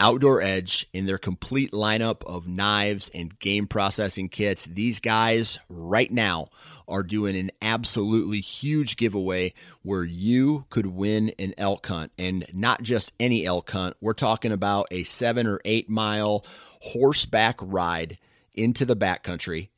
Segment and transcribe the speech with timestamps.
[0.00, 4.64] Outdoor Edge in their complete lineup of knives and game processing kits.
[4.64, 6.48] These guys right now
[6.88, 12.82] are doing an absolutely huge giveaway where you could win an elk hunt and not
[12.82, 13.96] just any elk hunt.
[14.00, 16.44] We're talking about a seven or eight mile
[16.80, 18.18] horseback ride
[18.52, 19.68] into the backcountry.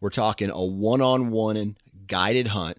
[0.00, 2.78] We're talking a one on one guided hunt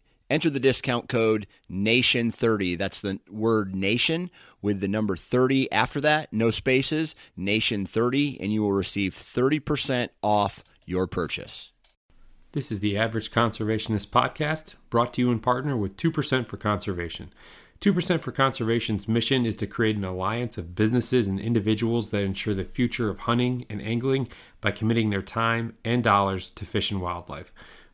[0.31, 2.77] Enter the discount code NATION30.
[2.77, 4.31] That's the word nation
[4.61, 10.63] with the number 30 after that, no spaces, NATION30, and you will receive 30% off
[10.85, 11.73] your purchase.
[12.53, 17.33] This is the Average Conservationist Podcast, brought to you in partner with 2% for Conservation.
[17.81, 22.53] 2% for Conservation's mission is to create an alliance of businesses and individuals that ensure
[22.53, 24.29] the future of hunting and angling
[24.61, 27.51] by committing their time and dollars to fish and wildlife.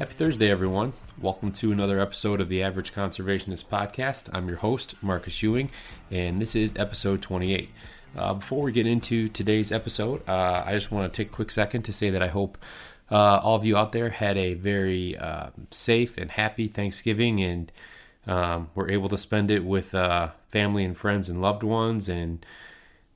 [0.00, 0.94] Happy Thursday, everyone.
[1.20, 4.30] Welcome to another episode of the Average Conservationist Podcast.
[4.32, 5.70] I'm your host, Marcus Ewing,
[6.10, 7.68] and this is episode 28.
[8.16, 11.50] Uh, before we get into today's episode, uh, I just want to take a quick
[11.50, 12.56] second to say that I hope
[13.10, 17.70] uh, all of you out there had a very uh, safe and happy Thanksgiving and
[18.26, 22.08] um, were able to spend it with uh, family and friends and loved ones.
[22.08, 22.46] And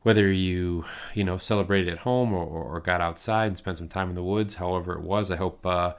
[0.03, 0.85] whether you,
[1.15, 4.23] you know, celebrated at home or, or, got outside and spent some time in the
[4.23, 5.95] woods, however it was, I hope uh,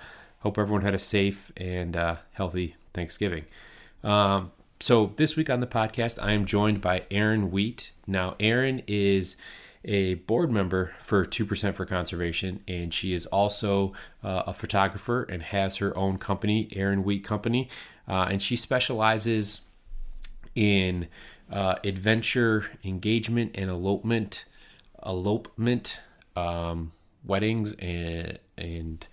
[0.46, 3.46] Hope everyone had a safe and uh, healthy Thanksgiving.
[4.04, 7.94] Um, so, this week on the podcast, I am joined by Erin Wheat.
[8.06, 9.38] Now, Erin is
[9.84, 13.94] a board member for 2% for Conservation, and she is also
[14.24, 17.68] uh, a photographer and has her own company, Erin Wheat Company.
[18.08, 19.62] Uh, and she specializes
[20.54, 21.08] in
[21.52, 24.46] uh, adventure, engagement, and elopement,
[25.04, 26.00] elopement,
[26.36, 26.92] um,
[27.26, 29.08] weddings, and, and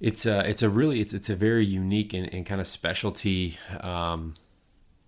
[0.00, 3.58] it's a it's a really it's it's a very unique and, and kind of specialty
[3.80, 4.34] um,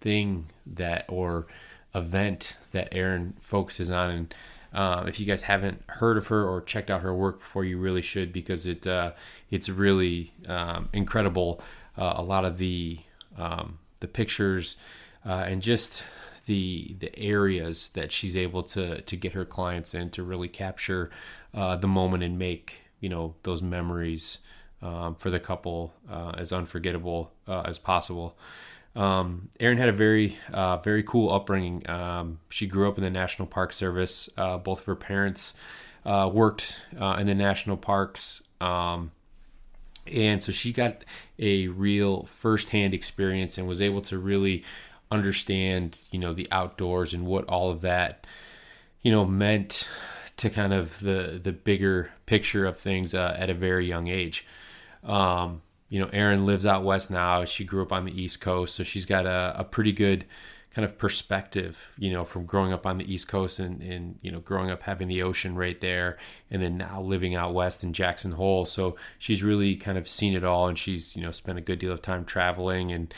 [0.01, 1.47] thing that or
[1.95, 4.35] event that Erin focuses on, and
[4.71, 7.79] Uh, if you guys haven't heard of her or checked out her work before, you
[7.79, 9.13] really should because it uh,
[9.51, 11.61] it's really um, incredible.
[11.97, 12.99] Uh, a lot of the
[13.39, 14.77] um, the pictures
[15.25, 16.05] uh, and just
[16.45, 21.11] the the areas that she's able to to get her clients in to really capture
[21.55, 24.39] uh, the moment and make you know those memories
[24.83, 28.37] um, for the couple uh, as unforgettable uh, as possible.
[28.97, 31.89] Um, Erin had a very, uh, very cool upbringing.
[31.89, 34.29] Um, she grew up in the National Park Service.
[34.37, 35.55] Uh, both of her parents
[36.05, 38.43] uh, worked uh, in the national parks.
[38.61, 39.13] Um,
[40.13, 41.05] and so she got
[41.39, 44.65] a real firsthand experience and was able to really
[45.11, 48.27] understand, you know, the outdoors and what all of that,
[49.03, 49.89] you know, meant
[50.39, 54.47] to kind of the the bigger picture of things uh, at a very young age.
[55.05, 57.45] Um, you know, Erin lives out west now.
[57.45, 60.27] She grew up on the East Coast, so she's got a, a pretty good
[60.71, 64.31] kind of perspective, you know, from growing up on the East Coast and, and, you
[64.31, 66.19] know, growing up having the ocean right there
[66.51, 68.67] and then now living out west in Jackson Hole.
[68.67, 71.79] So she's really kind of seen it all and she's, you know, spent a good
[71.79, 73.13] deal of time traveling and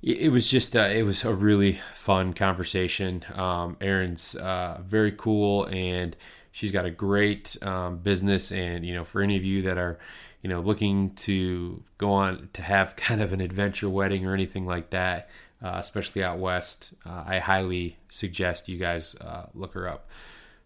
[0.00, 3.24] it was just, uh, it was a really fun conversation.
[3.34, 6.16] Um, Erin's uh, very cool and
[6.52, 8.52] she's got a great um, business.
[8.52, 9.98] And, you know, for any of you that are,
[10.42, 14.66] you know, looking to go on to have kind of an adventure wedding or anything
[14.66, 15.28] like that,
[15.62, 20.08] uh, especially out west, uh, I highly suggest you guys uh, look her up.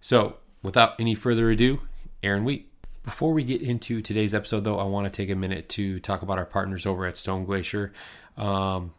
[0.01, 1.81] So, without any further ado,
[2.23, 2.69] Erin Wheat.
[3.05, 6.23] Before we get into today's episode, though, I want to take a minute to talk
[6.23, 7.93] about our partners over at Stone Glacier.
[8.37, 8.93] Um,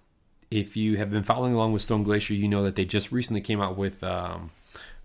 [0.52, 3.40] if you have been following along with Stone Glacier, you know that they just recently
[3.40, 4.52] came out with um,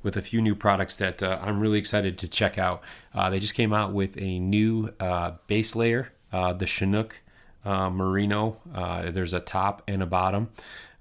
[0.02, 2.82] with a few new products that uh, I'm really excited to check out.
[3.14, 7.22] Uh, they just came out with a new uh, base layer, uh, the Chinook
[7.64, 8.58] uh, Merino.
[8.74, 10.50] Uh, there's a top and a bottom.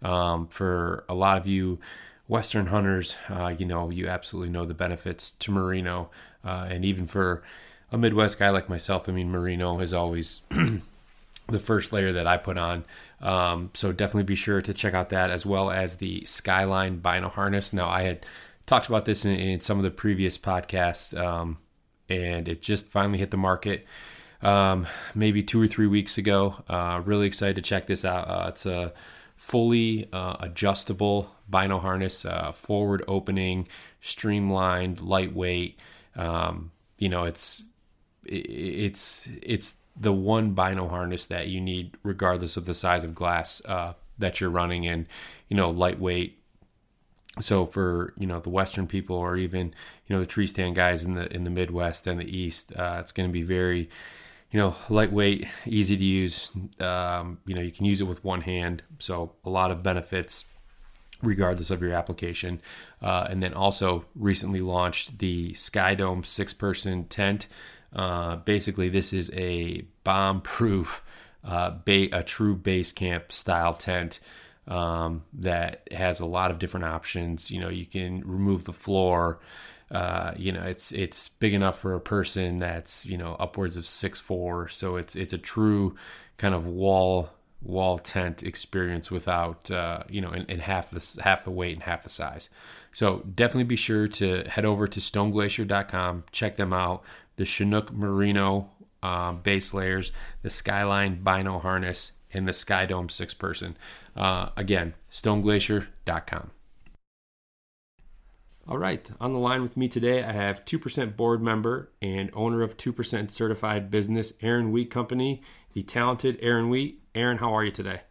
[0.02, 1.80] Um, for a lot of you
[2.28, 3.16] Western hunters,
[3.58, 6.10] you know, you absolutely know the benefits to Merino.
[6.44, 7.44] and even for
[7.92, 10.42] a Midwest guy like myself, I mean, Merino is always
[11.48, 12.84] the first layer that I put on.
[13.22, 17.30] Um, so definitely be sure to check out that as well as the Skyline Bino
[17.30, 17.74] harness.
[17.74, 18.26] Now, I had
[18.68, 21.58] talked about this in, in some of the previous podcasts, um,
[22.08, 23.88] and it just finally hit the market
[24.42, 26.56] um, maybe two or three weeks ago.
[26.70, 28.28] Uh, really excited to check this out.
[28.28, 28.94] Uh, it's a
[29.36, 33.68] fully uh, adjustable bino harness, uh, forward opening,
[34.02, 35.80] streamlined, lightweight.
[36.16, 37.70] Um, you know, it's
[38.26, 43.62] it's it's the one bino harness that you need, regardless of the size of glass
[43.66, 45.08] uh, that you're running in.
[45.48, 46.40] You know, lightweight,
[47.40, 49.74] so for you know the western people or even
[50.08, 52.98] you know the tree stand guys in the in the midwest and the east uh,
[53.00, 53.90] it's going to be very
[54.52, 56.52] you know lightweight easy to use.
[56.80, 60.46] Um, you know you can use it with one hand so a lot of benefits
[61.22, 62.62] regardless of your application.
[63.02, 67.48] Uh, and then also recently launched the skydome six person tent.
[67.94, 71.02] Uh, basically this is a bomb proof
[71.44, 74.20] uh, ba- a true base camp style tent
[74.68, 77.52] um, that has a lot of different options.
[77.52, 79.40] You know, you can remove the floor.
[79.90, 83.86] Uh, you know, it's it's big enough for a person that's you know upwards of
[83.86, 84.68] six four.
[84.68, 85.96] So it's it's a true
[86.38, 87.30] kind of wall
[87.62, 91.84] wall tent experience without uh, you know in, in, half the half the weight and
[91.84, 92.50] half the size.
[92.92, 97.04] So definitely be sure to head over to stoneglacier.com, check them out.
[97.36, 98.72] The Chinook Merino
[99.04, 100.12] uh, base layers,
[100.42, 103.78] the Skyline Bino harness, and the Skydome six person.
[104.16, 106.52] Uh, again, stoneglacier.com.
[108.70, 112.64] All right, on the line with me today, I have 2% board member and owner
[112.64, 115.42] of 2% certified business, Erin Wheat Company,
[115.72, 117.02] the talented Erin Wheat.
[117.16, 118.02] Erin, how are you today?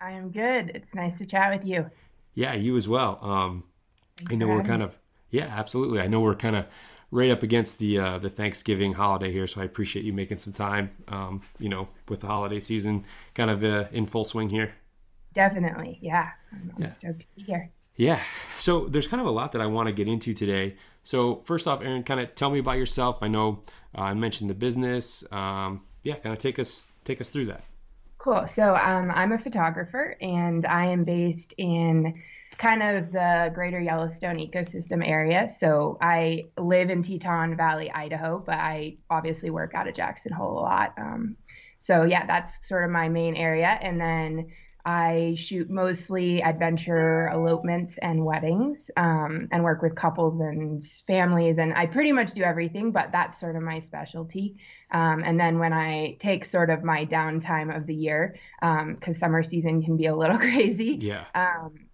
[0.00, 0.70] I am good.
[0.74, 1.90] It's nice to chat with you.
[2.34, 3.18] Yeah, you as well.
[3.20, 3.64] Um,
[4.30, 4.86] I know we're kind me.
[4.86, 4.98] of,
[5.30, 6.00] yeah, absolutely.
[6.00, 6.66] I know we're kind of
[7.10, 10.52] right up against the uh, the Thanksgiving holiday here, so I appreciate you making some
[10.52, 10.90] time.
[11.08, 14.72] Um, you know, with the holiday season kind of uh, in full swing here.
[15.32, 16.30] Definitely, yeah.
[16.52, 16.88] I'm, I'm yeah.
[16.88, 17.70] stoked to be here.
[17.96, 18.20] Yeah.
[18.58, 20.76] So there's kind of a lot that I want to get into today.
[21.02, 23.18] So first off, Erin, kind of tell me about yourself.
[23.22, 23.62] I know
[23.96, 25.24] uh, I mentioned the business.
[25.32, 27.64] Um, yeah, kind of take us take us through that.
[28.18, 28.46] Cool.
[28.46, 32.20] So um, I'm a photographer, and I am based in
[32.58, 35.48] kind of the greater Yellowstone ecosystem area.
[35.48, 40.58] So I live in Teton Valley, Idaho, but I obviously work out of Jackson Hole
[40.58, 40.92] a lot.
[40.98, 41.36] Um,
[41.78, 43.78] so yeah, that's sort of my main area.
[43.80, 44.48] And then
[44.84, 51.58] I shoot mostly adventure elopements and weddings um, and work with couples and families.
[51.58, 54.56] And I pretty much do everything, but that's sort of my specialty.
[54.90, 59.12] Um, and then when I take sort of my downtime of the year, because um,
[59.12, 61.26] summer season can be a little crazy, yeah.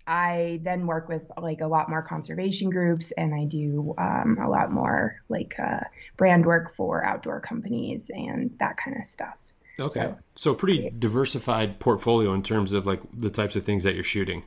[0.07, 4.49] I then work with like a lot more conservation groups, and I do um, a
[4.49, 5.81] lot more like uh,
[6.17, 9.37] brand work for outdoor companies and that kind of stuff.
[9.81, 13.95] Okay, so, so pretty diversified portfolio in terms of like the types of things that
[13.95, 14.45] you're shooting.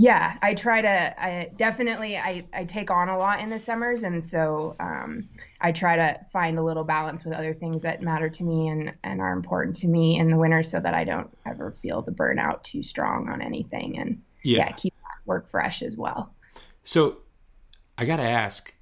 [0.00, 0.88] Yeah, I try to.
[1.20, 5.28] I definitely I, I take on a lot in the summers, and so um,
[5.60, 8.92] I try to find a little balance with other things that matter to me and
[9.02, 12.12] and are important to me in the winter, so that I don't ever feel the
[12.12, 14.94] burnout too strong on anything, and yeah, yeah keep
[15.28, 16.34] work fresh as well.
[16.82, 17.18] So,
[17.96, 18.74] I gotta ask,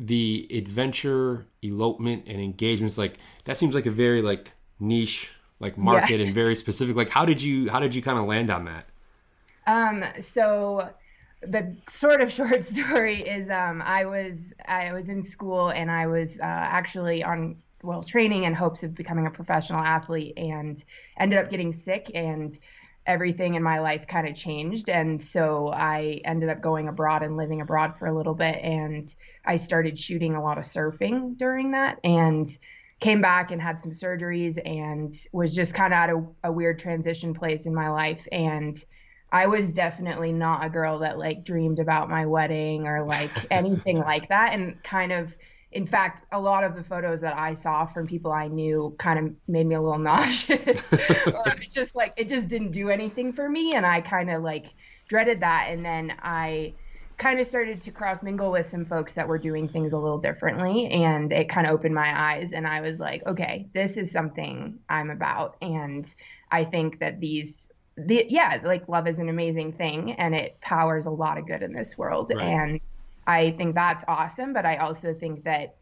[0.00, 5.30] the adventure, elopement, and engagements like that seems like a very like niche
[5.60, 6.26] like market yeah.
[6.26, 6.96] and very specific.
[6.96, 8.86] Like, how did you how did you kind of land on that?
[9.66, 10.90] Um, so
[11.42, 16.06] the sort of short story is um, I was I was in school and I
[16.06, 20.82] was uh, actually on well training in hopes of becoming a professional athlete and
[21.18, 22.58] ended up getting sick and
[23.10, 24.88] everything in my life kind of changed.
[24.88, 28.56] And so I ended up going abroad and living abroad for a little bit.
[28.62, 29.12] And
[29.44, 32.46] I started shooting a lot of surfing during that and
[33.00, 36.78] came back and had some surgeries and was just kind of at a, a weird
[36.78, 38.28] transition place in my life.
[38.30, 38.82] And
[39.32, 43.98] I was definitely not a girl that like dreamed about my wedding or like anything
[44.12, 44.54] like that.
[44.54, 45.34] And kind of,
[45.72, 49.18] in fact, a lot of the photos that I saw from people I knew kind
[49.18, 50.82] of made me a little nauseous.
[51.26, 53.74] or just like, it just didn't do anything for me.
[53.74, 54.66] And I kind of like
[55.08, 55.68] dreaded that.
[55.70, 56.74] And then I
[57.18, 60.18] kind of started to cross mingle with some folks that were doing things a little
[60.18, 60.88] differently.
[60.88, 62.52] And it kind of opened my eyes.
[62.52, 65.56] And I was like, okay, this is something I'm about.
[65.62, 66.12] And
[66.50, 71.06] I think that these the yeah, like love is an amazing thing and it powers
[71.06, 72.32] a lot of good in this world.
[72.34, 72.42] Right.
[72.42, 72.80] And
[73.30, 75.76] I think that's awesome, but I also think that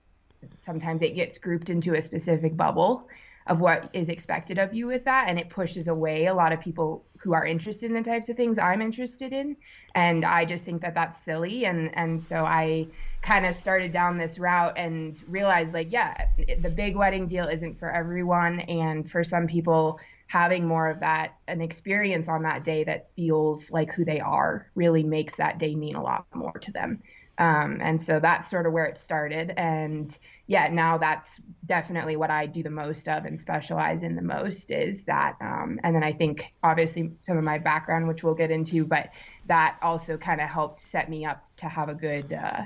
[0.61, 3.09] sometimes it gets grouped into a specific bubble
[3.47, 6.61] of what is expected of you with that and it pushes away a lot of
[6.61, 9.57] people who are interested in the types of things I'm interested in
[9.95, 12.89] and I just think that that's silly and and so I
[13.23, 16.27] kind of started down this route and realized like yeah
[16.59, 21.37] the big wedding deal isn't for everyone and for some people having more of that
[21.49, 25.75] an experience on that day that feels like who they are really makes that day
[25.75, 27.03] mean a lot more to them
[27.39, 32.31] um, and so that's sort of where it started and yeah now that's definitely what
[32.31, 36.03] i do the most of and specialize in the most is that um, and then
[36.03, 39.11] i think obviously some of my background which we'll get into but
[39.47, 42.63] that also kind of helped set me up to have a good uh,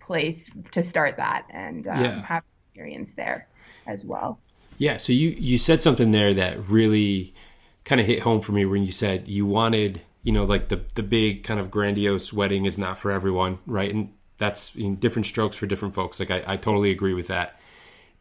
[0.00, 2.24] place to start that and um, yeah.
[2.24, 3.48] have experience there
[3.86, 4.38] as well
[4.78, 4.96] yeah.
[4.96, 7.34] So you you said something there that really
[7.84, 10.78] kind of hit home for me when you said you wanted you know like the
[10.94, 13.90] the big kind of grandiose wedding is not for everyone, right?
[13.90, 16.20] And that's in different strokes for different folks.
[16.20, 17.58] Like I, I totally agree with that.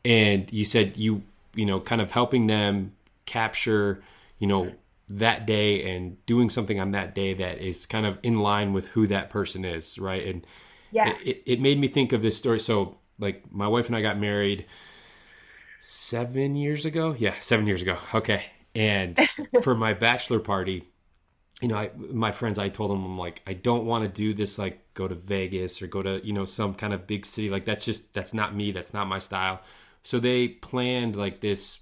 [0.06, 1.24] And you said you
[1.54, 2.94] you know kind of helping them
[3.26, 4.02] capture
[4.40, 4.72] you know
[5.10, 8.88] that day and doing something on that day that is kind of in line with
[8.88, 10.26] who that person is, right?
[10.26, 10.48] And
[10.92, 12.62] yeah, it, it made me think of this story.
[12.62, 14.66] So like my wife and I got married
[15.82, 17.14] seven years ago.
[17.20, 17.98] Yeah, seven years ago.
[18.14, 18.46] Okay.
[18.74, 19.20] And
[19.62, 20.88] for my bachelor party,
[21.62, 24.34] you know, I, my friends, I told them, I'm like, I don't want to do
[24.34, 27.50] this, like go to Vegas or go to, you know, some kind of big city.
[27.50, 28.72] Like that's just, that's not me.
[28.72, 29.62] That's not my style.
[30.04, 31.80] So they planned like this,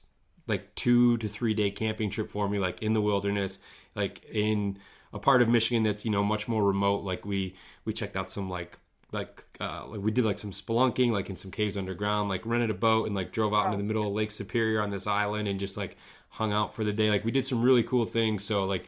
[0.47, 3.59] like two to three day camping trip for me, like in the wilderness,
[3.95, 4.77] like in
[5.11, 7.03] a part of Michigan that's, you know, much more remote.
[7.03, 8.77] Like we, we checked out some like
[9.11, 12.69] like uh, like we did like some spelunking like in some caves underground like rented
[12.69, 15.47] a boat and like drove out into the middle of lake superior on this island
[15.47, 15.95] and just like
[16.29, 18.87] hung out for the day like we did some really cool things so like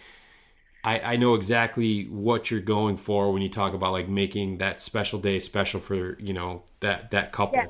[0.87, 4.79] I, I know exactly what you're going for when you talk about like making that
[4.79, 7.67] special day special for you know that that couple yeah.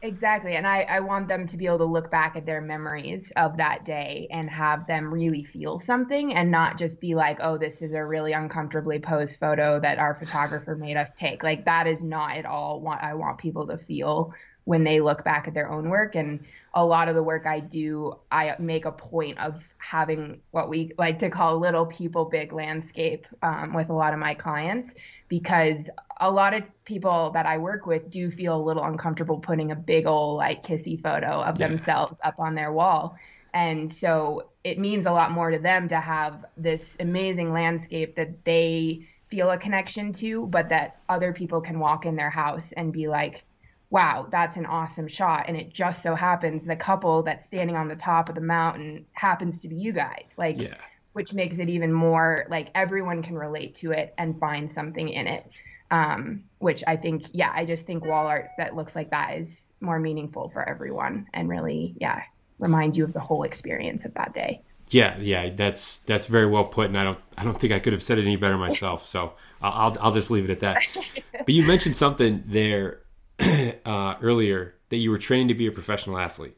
[0.00, 0.54] Exactly.
[0.54, 3.56] And I, I want them to be able to look back at their memories of
[3.56, 7.82] that day and have them really feel something and not just be like, oh, this
[7.82, 11.42] is a really uncomfortably posed photo that our photographer made us take.
[11.42, 14.32] Like, that is not at all what I want people to feel
[14.68, 16.14] when they look back at their own work.
[16.14, 16.44] And
[16.74, 20.92] a lot of the work I do, I make a point of having what we
[20.98, 24.94] like to call little people, big landscape um, with a lot of my clients
[25.28, 25.88] because
[26.20, 29.74] a lot of people that I work with do feel a little uncomfortable putting a
[29.74, 31.68] big old like kissy photo of yeah.
[31.68, 33.16] themselves up on their wall.
[33.54, 38.44] And so it means a lot more to them to have this amazing landscape that
[38.44, 42.92] they feel a connection to, but that other people can walk in their house and
[42.92, 43.44] be like,
[43.90, 45.46] wow, that's an awesome shot.
[45.48, 49.06] And it just so happens the couple that's standing on the top of the mountain
[49.12, 50.34] happens to be you guys.
[50.36, 50.74] Like, yeah.
[51.14, 55.26] which makes it even more like everyone can relate to it and find something in
[55.26, 55.46] it.
[55.90, 59.72] Um, which I think, yeah, I just think wall art that looks like that is
[59.80, 62.24] more meaningful for everyone and really, yeah,
[62.58, 64.60] reminds you of the whole experience of that day.
[64.90, 67.92] Yeah, yeah, that's that's very well put, and I don't I don't think I could
[67.92, 69.06] have said it any better myself.
[69.06, 70.82] So I'll I'll just leave it at that.
[71.32, 73.00] but you mentioned something there
[73.84, 76.56] uh, earlier that you were training to be a professional athlete.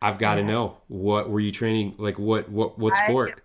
[0.00, 0.46] I've got to yeah.
[0.46, 1.94] know what were you training?
[1.98, 3.30] Like what what what sport?
[3.36, 3.40] I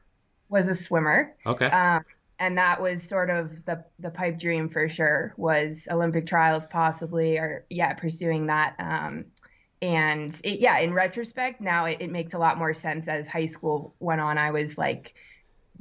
[0.50, 1.36] was a swimmer.
[1.45, 1.65] Okay.
[1.65, 2.03] Um,
[2.39, 7.38] and that was sort of the the pipe dream for sure was Olympic trials possibly
[7.38, 8.75] or yeah pursuing that.
[8.79, 9.25] Um,
[9.81, 13.48] and it, yeah, in retrospect, now it, it makes a lot more sense as high
[13.48, 14.38] school went on.
[14.38, 15.15] I was like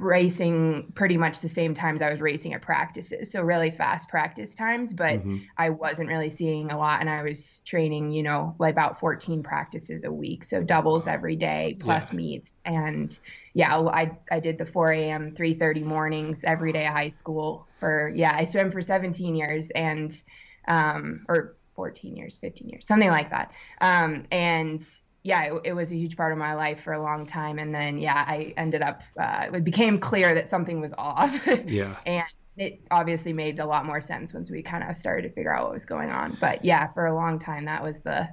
[0.02, 3.30] racing pretty much the same times I was racing at practices.
[3.30, 5.38] So really fast practice times, but mm-hmm.
[5.56, 9.42] I wasn't really seeing a lot and I was training, you know, like about 14
[9.42, 10.44] practices a week.
[10.44, 12.16] So doubles every day plus yeah.
[12.16, 12.58] meets.
[12.64, 13.16] And
[13.54, 18.12] yeah, I, I did the 4 a.m., 3.30 mornings every day of high school for,
[18.14, 20.22] yeah, I swam for 17 years and,
[20.66, 23.52] um, or 14 years, 15 years, something like that.
[23.80, 24.84] Um, and
[25.24, 27.58] yeah, it, it, was a huge part of my life for a long time.
[27.58, 31.46] And then, yeah, I ended up, uh, it became clear that something was off.
[31.66, 31.96] yeah.
[32.06, 32.26] and
[32.56, 35.64] it obviously made a lot more sense once we kind of started to figure out
[35.64, 36.36] what was going on.
[36.40, 38.28] But yeah, for a long time, that was the.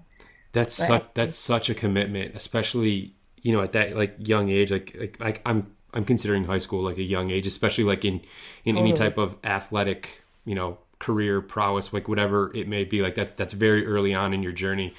[0.52, 4.96] That's such, that's such a commitment, especially, you know, at that like young age, like,
[5.00, 8.22] like, like I'm, I'm considering high school like a young age, especially like in,
[8.66, 8.90] in totally.
[8.90, 13.38] any type of athletic, you know, career prowess, like whatever it may be like that,
[13.38, 14.96] that's very early on in your journey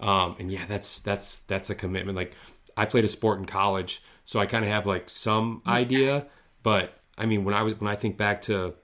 [0.00, 2.16] um, and yeah, that's that's that's a commitment.
[2.16, 2.34] Like
[2.76, 6.26] I played a sport in college, so I kind of have like some idea.
[6.62, 8.74] But I mean, when I was when I think back to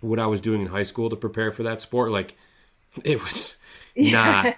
[0.00, 2.36] what I was doing in high school to prepare for that sport, like
[3.02, 3.58] it was
[3.96, 4.56] not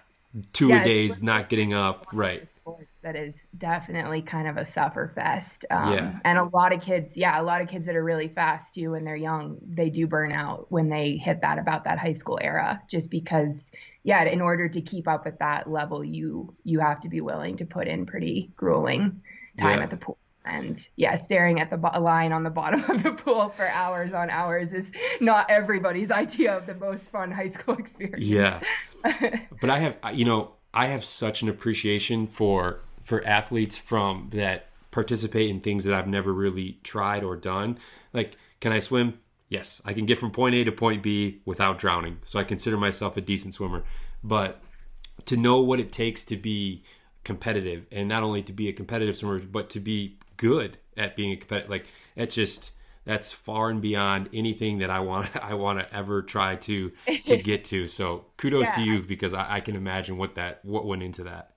[0.52, 5.08] two yeah, days not getting up right sports that is definitely kind of a suffer
[5.08, 6.18] fest um, yeah.
[6.24, 8.90] and a lot of kids yeah a lot of kids that are really fast too
[8.90, 12.38] when they're young they do burn out when they hit that about that high school
[12.42, 13.70] era just because
[14.06, 17.56] yeah in order to keep up at that level you you have to be willing
[17.56, 19.20] to put in pretty grueling
[19.58, 19.84] time yeah.
[19.84, 23.12] at the pool and yeah, staring at the bo- line on the bottom of the
[23.12, 27.74] pool for hours on hours is not everybody's idea of the most fun high school
[27.78, 28.24] experience.
[28.24, 28.60] Yeah.
[29.60, 34.68] but I have, you know, I have such an appreciation for for athletes from that
[34.90, 37.78] participate in things that I've never really tried or done.
[38.12, 39.20] Like, can I swim?
[39.48, 42.18] Yes, I can get from point A to point B without drowning.
[42.24, 43.84] So I consider myself a decent swimmer.
[44.24, 44.60] But
[45.26, 46.82] to know what it takes to be
[47.24, 51.32] competitive and not only to be a competitive swimmer, but to be good at being
[51.32, 52.72] a competitive, like that's just
[53.04, 56.92] that's far and beyond anything that I want I want to ever try to
[57.26, 57.86] to get to.
[57.86, 58.74] So kudos yeah.
[58.74, 61.52] to you because I, I, can imagine what that what went into that.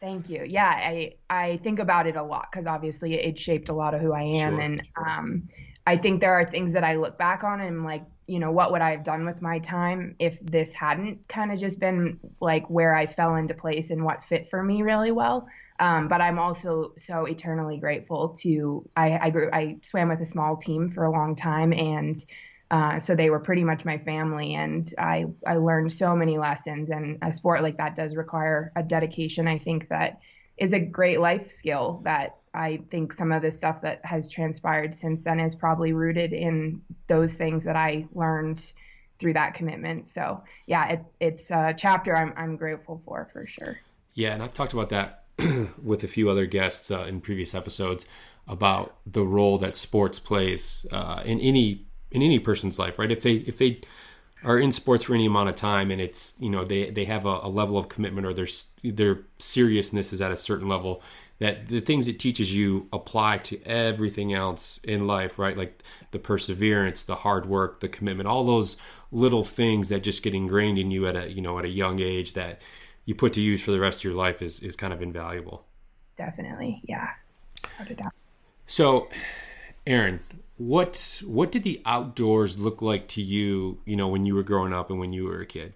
[0.00, 0.44] Thank you.
[0.46, 4.00] Yeah, I I think about it a lot because obviously it shaped a lot of
[4.00, 4.60] who I am, sure.
[4.60, 5.48] and um,
[5.86, 8.72] I think there are things that I look back on and like, you know, what
[8.72, 12.68] would I have done with my time if this hadn't kind of just been like
[12.70, 15.46] where I fell into place and what fit for me really well.
[15.78, 20.26] Um, but I'm also so eternally grateful to I, I grew I swam with a
[20.26, 22.16] small team for a long time and
[22.70, 26.90] uh, so they were pretty much my family and I I learned so many lessons
[26.90, 30.20] and a sport like that does require a dedication I think that
[30.56, 34.94] is a great life skill that I think some of the stuff that has transpired
[34.94, 38.72] since then is probably rooted in those things that I learned
[39.18, 40.06] through that commitment.
[40.06, 43.78] So yeah, it, it's a chapter I'm I'm grateful for for sure.
[44.14, 45.24] Yeah, and I've talked about that
[45.82, 48.06] with a few other guests uh, in previous episodes
[48.46, 53.10] about the role that sports plays uh, in any in any person's life, right?
[53.10, 53.80] If they if they
[54.44, 57.24] are in sports for any amount of time and it's you know they they have
[57.24, 58.46] a, a level of commitment or their
[58.82, 61.02] their seriousness is at a certain level
[61.38, 65.56] that the things it teaches you apply to everything else in life, right?
[65.56, 68.76] Like the perseverance, the hard work, the commitment, all those
[69.10, 72.00] little things that just get ingrained in you at a you know at a young
[72.00, 72.62] age that
[73.04, 75.66] you put to use for the rest of your life is is kind of invaluable.
[76.16, 77.10] Definitely, yeah.
[78.66, 79.08] So,
[79.86, 80.20] Erin,
[80.56, 83.80] what what did the outdoors look like to you?
[83.84, 85.74] You know, when you were growing up and when you were a kid.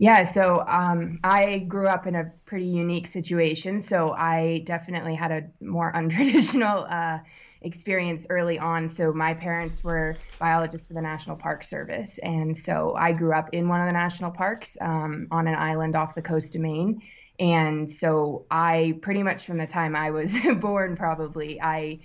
[0.00, 3.80] Yeah, so um, I grew up in a pretty unique situation.
[3.80, 7.18] So I definitely had a more untraditional uh,
[7.62, 8.88] experience early on.
[8.88, 13.48] So my parents were biologists for the National Park Service, and so I grew up
[13.52, 17.02] in one of the national parks um, on an island off the coast of Maine.
[17.40, 22.00] And so I pretty much from the time I was born, probably I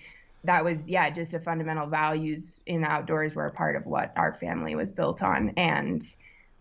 [0.46, 4.12] that was yeah just a fundamental values in the outdoors were a part of what
[4.18, 6.04] our family was built on and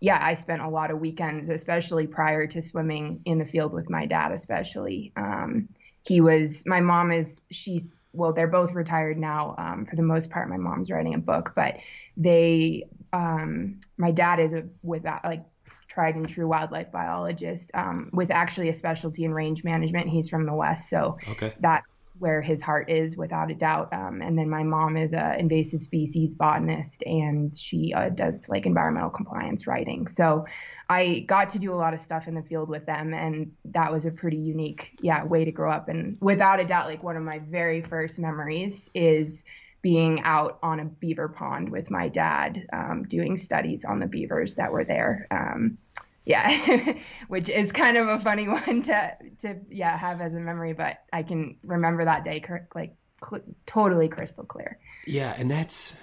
[0.03, 3.89] yeah i spent a lot of weekends especially prior to swimming in the field with
[3.89, 5.67] my dad especially um,
[6.05, 9.55] he was my mom is she's well, they're both retired now.
[9.57, 11.77] Um, for the most part, my mom's writing a book, but
[12.15, 15.43] they, um, my dad is a, with that like
[15.87, 20.09] tried and true wildlife biologist um, with actually a specialty in range management.
[20.09, 21.53] He's from the West, so okay.
[21.59, 23.91] that's where his heart is without a doubt.
[23.93, 28.65] Um, and then my mom is a invasive species botanist, and she uh, does like
[28.65, 30.07] environmental compliance writing.
[30.07, 30.45] So
[30.89, 33.91] I got to do a lot of stuff in the field with them, and that
[33.91, 35.89] was a pretty unique, yeah, way to grow up.
[35.89, 39.43] And without a doubt, like one of my very first memories is
[39.81, 44.55] being out on a beaver pond with my dad, um, doing studies on the beavers
[44.55, 45.27] that were there.
[45.29, 45.77] Um,
[46.25, 46.93] yeah,
[47.27, 50.99] which is kind of a funny one to to yeah have as a memory, but
[51.11, 52.43] I can remember that day
[52.75, 52.95] like
[53.27, 54.77] cl- totally crystal clear.
[55.05, 55.95] Yeah, and that's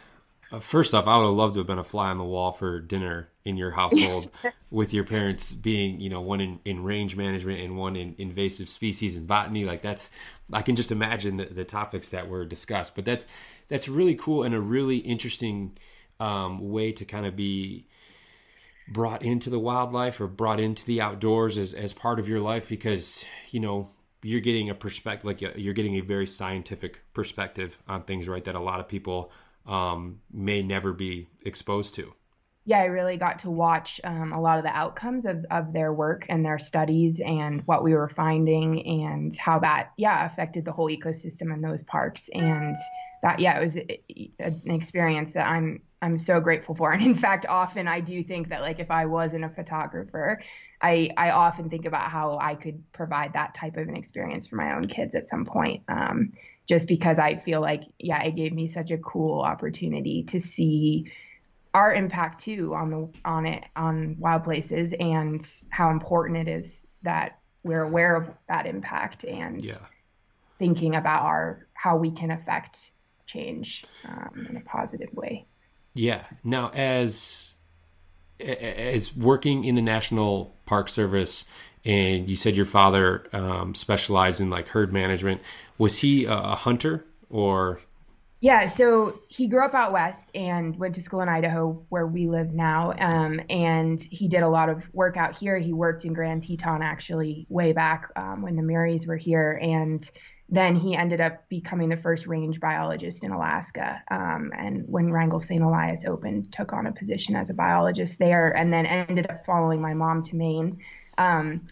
[0.52, 2.52] uh, first off, I would have loved to have been a fly on the wall
[2.52, 4.30] for dinner in your household
[4.70, 8.68] with your parents being, you know, one in, in range management and one in invasive
[8.68, 9.64] species and botany.
[9.64, 10.10] Like that's,
[10.52, 12.96] I can just imagine the, the topics that were discussed.
[12.96, 13.26] But that's
[13.68, 15.78] that's really cool and a really interesting
[16.18, 17.86] um, way to kind of be
[18.90, 22.68] brought into the wildlife or brought into the outdoors as, as part of your life
[22.68, 23.88] because you know
[24.22, 28.54] you're getting a perspective like you're getting a very scientific perspective on things right that
[28.54, 29.30] a lot of people
[29.66, 32.12] um, may never be exposed to
[32.64, 35.92] yeah i really got to watch um, a lot of the outcomes of, of their
[35.92, 40.72] work and their studies and what we were finding and how that yeah affected the
[40.72, 42.76] whole ecosystem in those parks and
[43.22, 46.92] that yeah it was an experience that i'm I'm so grateful for.
[47.00, 50.40] And in fact, often I do think that like if I wasn't a photographer,
[50.80, 54.56] I I often think about how I could provide that type of an experience for
[54.56, 55.82] my own kids at some point.
[55.88, 56.32] Um,
[56.66, 61.10] just because I feel like yeah, it gave me such a cool opportunity to see
[61.74, 66.86] our impact too on the on it on wild places and how important it is
[67.02, 69.74] that we're aware of that impact and yeah.
[70.58, 72.90] thinking about our how we can affect
[73.26, 75.46] change um, in a positive way.
[75.94, 76.24] Yeah.
[76.42, 77.54] Now, as
[78.40, 81.44] as working in the National Park Service,
[81.84, 85.42] and you said your father um, specialized in like herd management.
[85.78, 87.80] Was he a, a hunter or?
[88.42, 92.24] Yeah, so he grew up out west and went to school in Idaho, where we
[92.24, 92.94] live now.
[92.98, 95.58] Um, and he did a lot of work out here.
[95.58, 100.10] He worked in Grand Teton actually way back um, when the Muries were here, and
[100.48, 104.02] then he ended up becoming the first range biologist in Alaska.
[104.10, 105.62] Um, and when Wrangell St.
[105.62, 109.82] Elias opened, took on a position as a biologist there, and then ended up following
[109.82, 110.78] my mom to Maine.
[111.18, 111.66] Um,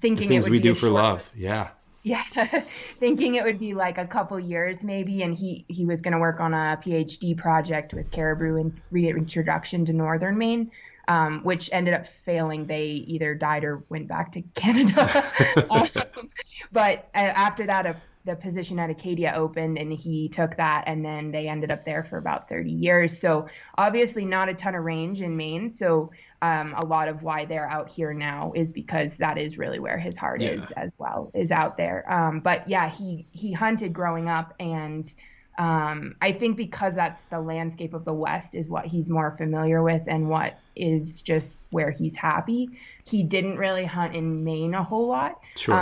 [0.00, 1.70] thinking the things we do for short, love, yeah,
[2.08, 6.12] yeah, thinking it would be like a couple years maybe, and he he was going
[6.12, 10.70] to work on a PhD project with caribou and reintroduction to northern Maine
[11.08, 12.66] um, which ended up failing.
[12.66, 15.24] They either died or went back to Canada.
[15.70, 15.88] um,
[16.70, 21.02] but uh, after that, a, the position at Acadia opened and he took that, and
[21.04, 23.18] then they ended up there for about 30 years.
[23.18, 25.70] So obviously, not a ton of range in Maine.
[25.70, 29.78] So um, a lot of why they're out here now is because that is really
[29.78, 30.50] where his heart yeah.
[30.50, 32.10] is as well, is out there.
[32.10, 35.12] Um, but yeah, he he hunted growing up and
[35.58, 39.82] um, I think because that's the landscape of the West is what he's more familiar
[39.82, 42.70] with and what is just where he's happy.
[43.04, 45.40] He didn't really hunt in Maine a whole lot.
[45.56, 45.74] Sure.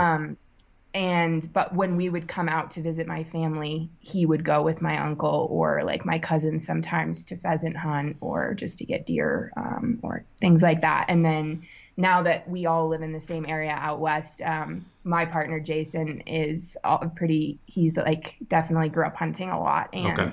[0.97, 4.81] And but when we would come out to visit my family, he would go with
[4.81, 9.51] my uncle or like my cousin sometimes to pheasant hunt or just to get deer
[9.55, 11.05] um, or things like that.
[11.07, 11.61] And then
[11.97, 16.21] now that we all live in the same area out west, um, my partner Jason
[16.21, 16.75] is
[17.15, 17.59] pretty.
[17.67, 20.31] He's like definitely grew up hunting a lot, and okay.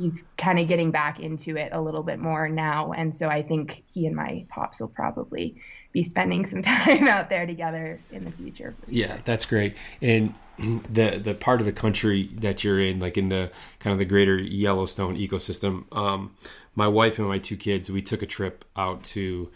[0.00, 2.92] He's kind of getting back into it a little bit more now.
[2.92, 5.60] And so I think he and my pops will probably
[5.92, 8.74] be spending some time out there together in the future.
[8.88, 9.76] Yeah, that's great.
[10.00, 13.98] And the the part of the country that you're in, like in the kind of
[13.98, 16.34] the greater Yellowstone ecosystem, um,
[16.74, 19.50] my wife and my two kids, we took a trip out to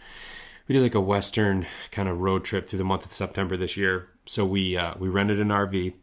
[0.67, 3.77] we did like a western kind of road trip through the month of September this
[3.77, 4.09] year.
[4.27, 5.93] So we uh, we rented an RV,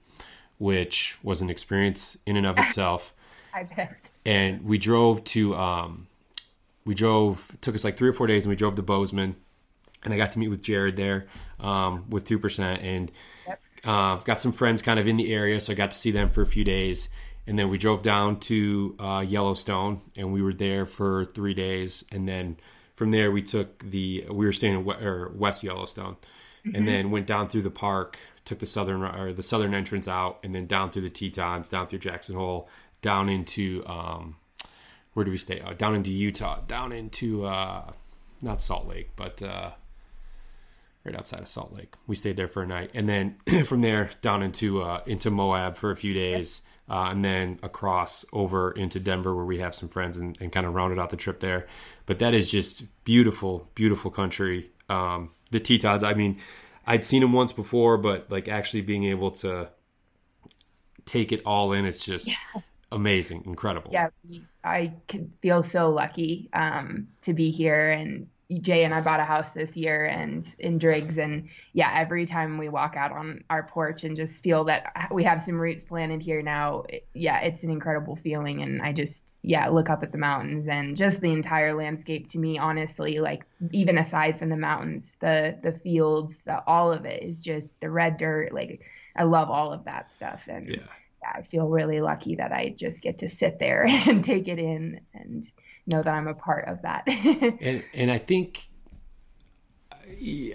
[0.59, 3.15] which was an experience in and of itself.
[3.55, 4.12] I bet.
[4.25, 6.07] And we drove to um,
[6.85, 9.37] we drove it took us like three or four days, and we drove to Bozeman,
[10.05, 11.27] and I got to meet with Jared there
[11.61, 13.11] um, with two percent, and
[13.47, 13.61] yep.
[13.85, 16.31] uh, got some friends kind of in the area, so I got to see them
[16.31, 17.09] for a few days.
[17.45, 22.05] And then we drove down to uh, Yellowstone, and we were there for three days,
[22.13, 22.57] and then
[22.95, 26.15] from there, we took the we were staying in West Yellowstone,
[26.65, 26.77] mm-hmm.
[26.77, 30.39] and then went down through the park, took the southern or the southern entrance out,
[30.45, 32.69] and then down through the Tetons, down through Jackson Hole,
[33.03, 34.37] down into um,
[35.13, 35.61] where do we stay?
[35.61, 37.91] Uh, down into Utah, down into uh,
[38.41, 39.73] not Salt Lake, but uh,
[41.05, 41.95] right outside of Salt Lake.
[42.07, 45.77] We stayed there for a night, and then from there down into uh, into Moab
[45.77, 49.89] for a few days, uh, and then across over into Denver where we have some
[49.89, 51.67] friends and, and kind of rounded out the trip there.
[52.07, 54.71] But that is just beautiful, beautiful country.
[54.89, 56.39] Um, the Tetons, I mean,
[56.87, 59.69] I'd seen them once before, but like actually being able to
[61.05, 62.63] take it all in, it's just yeah.
[62.93, 63.91] Amazing, incredible.
[63.93, 64.09] Yeah,
[64.63, 64.95] I
[65.41, 67.91] feel so lucky um, to be here.
[67.91, 68.29] And
[68.61, 71.19] Jay and I bought a house this year and in Driggs.
[71.19, 75.25] And yeah, every time we walk out on our porch and just feel that we
[75.25, 78.63] have some roots planted here now, it, yeah, it's an incredible feeling.
[78.63, 82.39] And I just yeah, look up at the mountains and just the entire landscape to
[82.39, 87.23] me honestly, like even aside from the mountains, the the fields, the, all of it
[87.23, 88.83] is just the red dirt, like
[89.17, 90.45] I love all of that stuff.
[90.49, 90.83] And yeah.
[91.23, 94.59] Yeah, I feel really lucky that I just get to sit there and take it
[94.59, 95.51] in and
[95.87, 97.05] know that I'm a part of that.
[97.61, 98.69] and and I think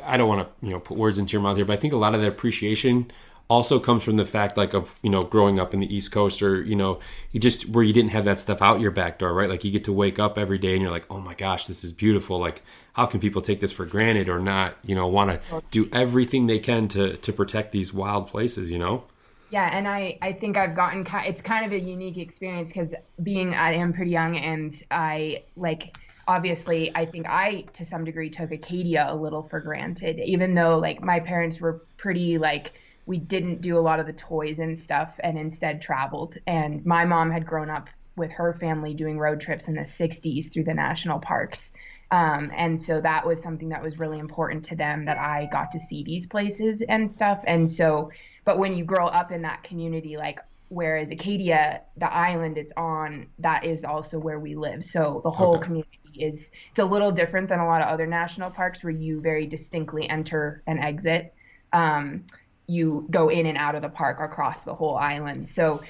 [0.05, 1.93] I don't want to you know put words into your mouth here, but I think
[1.93, 3.11] a lot of the appreciation
[3.49, 6.41] also comes from the fact like of you know growing up in the East Coast
[6.41, 6.99] or you know
[7.31, 9.49] you just where you didn't have that stuff out your back door, right?
[9.49, 11.83] Like you get to wake up every day and you're like, oh my gosh, this
[11.83, 12.39] is beautiful.
[12.39, 12.61] Like
[12.93, 14.75] how can people take this for granted or not?
[14.83, 18.69] You know, want to do everything they can to to protect these wild places.
[18.69, 19.05] You know.
[19.49, 23.53] Yeah, and I I think I've gotten it's kind of a unique experience because being
[23.53, 25.95] I am pretty young and I like
[26.27, 30.77] obviously I think I to some degree took Acadia a little for granted even though
[30.79, 32.73] like my parents were pretty like
[33.07, 36.37] we didn't do a lot of the toys and stuff and instead traveled.
[36.45, 40.51] And my mom had grown up with her family doing road trips in the 60s
[40.51, 41.71] through the national parks
[42.11, 45.71] um, and so that was something that was really important to them that I got
[45.71, 48.11] to see these places and stuff and so
[48.47, 50.39] but when you grow up in that community, like
[50.69, 54.85] whereas Acadia, the island it's on, that is also where we live.
[54.85, 55.65] So the whole okay.
[55.65, 59.19] community is it's a little different than a lot of other national parks where you
[59.19, 61.33] very distinctly enter and exit.
[61.73, 62.23] Um,
[62.67, 65.49] you go in and out of the park across the whole island.
[65.49, 65.81] So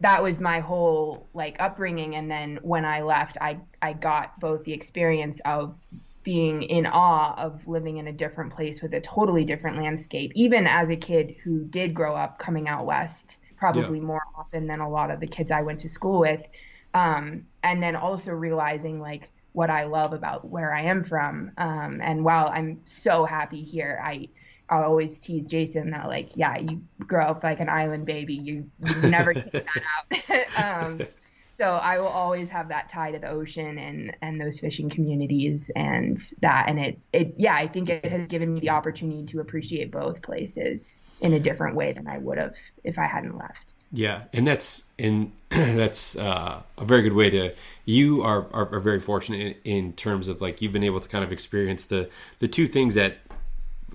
[0.00, 4.64] that was my whole like upbringing and then when I left I I got both
[4.64, 5.86] the experience of
[6.22, 10.66] being in awe of living in a different place with a totally different landscape, even
[10.66, 14.04] as a kid who did grow up coming out west, probably yeah.
[14.04, 16.46] more often than a lot of the kids I went to school with.
[16.92, 21.52] Um, and then also realizing like what I love about where I am from.
[21.56, 24.28] Um, and while I'm so happy here, I
[24.70, 28.34] I always tease Jason that like, yeah, you grow up like an island baby.
[28.34, 30.84] You, you never take that out.
[30.92, 31.06] um,
[31.50, 35.70] so I will always have that tie to the ocean and and those fishing communities
[35.76, 39.40] and that and it it yeah I think it has given me the opportunity to
[39.40, 43.74] appreciate both places in a different way than I would have if I hadn't left.
[43.92, 47.52] Yeah, and that's and that's uh, a very good way to.
[47.84, 51.08] You are, are, are very fortunate in, in, terms of like you've been able to
[51.08, 53.18] kind of experience the the two things that,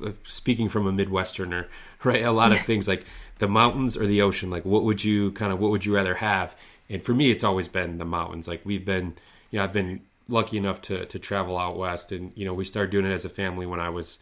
[0.03, 1.67] Uh, speaking from a Midwesterner,
[2.03, 2.23] right?
[2.23, 3.05] A lot of things like
[3.39, 4.49] the mountains or the ocean.
[4.49, 6.55] Like, what would you kind of what would you rather have?
[6.89, 8.47] and for me, it's always been the mountains.
[8.47, 9.15] Like we've been,
[9.49, 12.65] you know, I've been lucky enough to to travel out west, and you know, we
[12.65, 14.19] started doing it as a family when I was,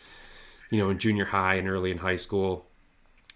[0.70, 2.68] you know, in junior high and early in high school.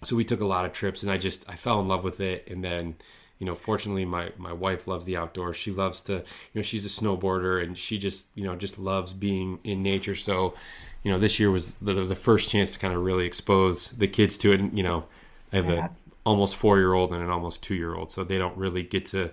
[0.04, 2.20] So we took a lot of trips, and I just I fell in love with
[2.20, 2.96] it, and then.
[3.40, 5.58] You know, fortunately, my, my wife loves the outdoors.
[5.58, 6.24] She loves to, you
[6.56, 10.16] know, she's a snowboarder and she just, you know, just loves being in nature.
[10.16, 10.56] So,
[11.04, 14.08] you know, this year was the, the first chance to kind of really expose the
[14.08, 14.60] kids to it.
[14.60, 15.06] And, you know,
[15.54, 15.86] I have yeah.
[15.86, 15.90] a
[16.28, 19.06] almost four year old and an almost two year old, so they don't really get
[19.08, 19.32] to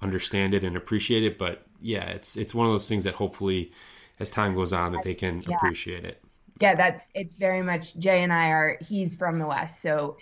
[0.00, 1.38] understand it and appreciate it.
[1.38, 3.72] But yeah, it's it's one of those things that hopefully,
[4.20, 5.56] as time goes on, that they can yeah.
[5.56, 6.22] appreciate it.
[6.60, 8.78] Yeah, that's it's very much Jay and I are.
[8.80, 10.18] He's from the west, so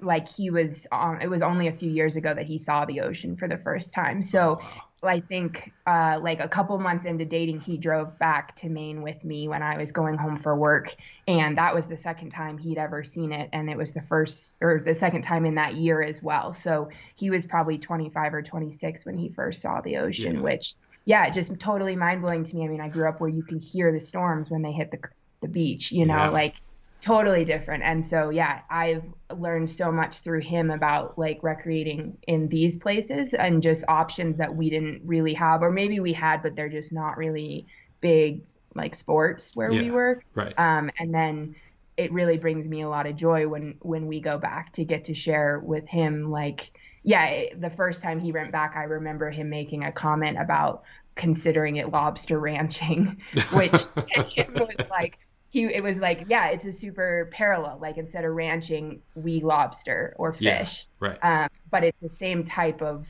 [0.00, 1.22] like he was on.
[1.22, 3.94] It was only a few years ago that he saw the ocean for the first
[3.94, 4.22] time.
[4.22, 4.60] So.
[5.02, 9.24] I think uh, like a couple months into dating, he drove back to Maine with
[9.24, 10.94] me when I was going home for work,
[11.26, 14.56] and that was the second time he'd ever seen it, and it was the first
[14.60, 16.52] or the second time in that year as well.
[16.52, 20.42] So he was probably 25 or 26 when he first saw the ocean, yeah.
[20.42, 20.74] which
[21.06, 22.64] yeah, just totally mind blowing to me.
[22.64, 24.98] I mean, I grew up where you can hear the storms when they hit the
[25.40, 26.28] the beach, you know, yeah.
[26.28, 26.56] like
[27.00, 27.82] totally different.
[27.82, 29.04] And so yeah i've
[29.36, 34.54] learned so much through him about like recreating in these places and just options that
[34.54, 37.66] we didn't really have or maybe we had but they're just not really
[38.00, 38.42] big
[38.74, 40.22] like sports where yeah, we were.
[40.34, 40.54] right.
[40.58, 41.54] Um and then
[41.96, 45.04] it really brings me a lot of joy when when we go back to get
[45.04, 49.50] to share with him like yeah the first time he went back i remember him
[49.50, 50.82] making a comment about
[51.14, 53.20] considering it lobster ranching
[53.52, 55.18] which to him was like
[55.50, 60.14] he it was like yeah it's a super parallel like instead of ranching we lobster
[60.16, 63.06] or fish yeah, right um, but it's the same type of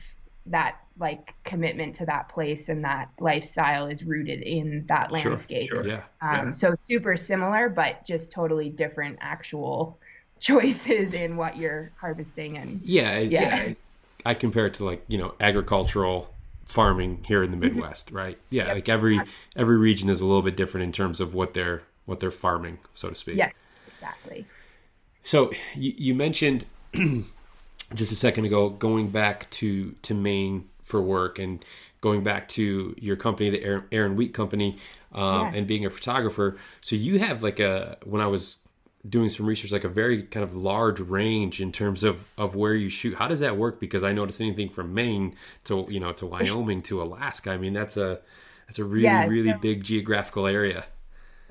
[0.47, 5.83] that like commitment to that place and that lifestyle is rooted in that landscape sure,
[5.83, 5.93] sure.
[5.93, 6.51] Yeah, um, yeah.
[6.51, 9.99] so super similar but just totally different actual
[10.39, 13.73] choices in what you're harvesting and yeah yeah, yeah.
[14.25, 16.33] i compare it to like you know agricultural
[16.65, 17.75] farming here in the mm-hmm.
[17.75, 18.75] midwest right yeah yep.
[18.75, 19.21] like every
[19.55, 22.77] every region is a little bit different in terms of what they're what they're farming,
[22.93, 23.37] so to speak.
[23.37, 23.55] Yes,
[23.87, 24.45] exactly.
[25.23, 26.65] So you, you mentioned
[27.95, 31.63] just a second ago going back to to Maine for work and
[32.01, 34.77] going back to your company, the Erin, Erin Wheat Company,
[35.13, 35.51] um, yeah.
[35.55, 36.57] and being a photographer.
[36.81, 38.59] So you have like a when I was
[39.07, 42.73] doing some research, like a very kind of large range in terms of of where
[42.75, 43.15] you shoot.
[43.15, 43.79] How does that work?
[43.79, 47.51] Because I noticed anything from Maine to you know to Wyoming to Alaska.
[47.51, 48.19] I mean, that's a
[48.67, 50.85] that's a really really so big geographical area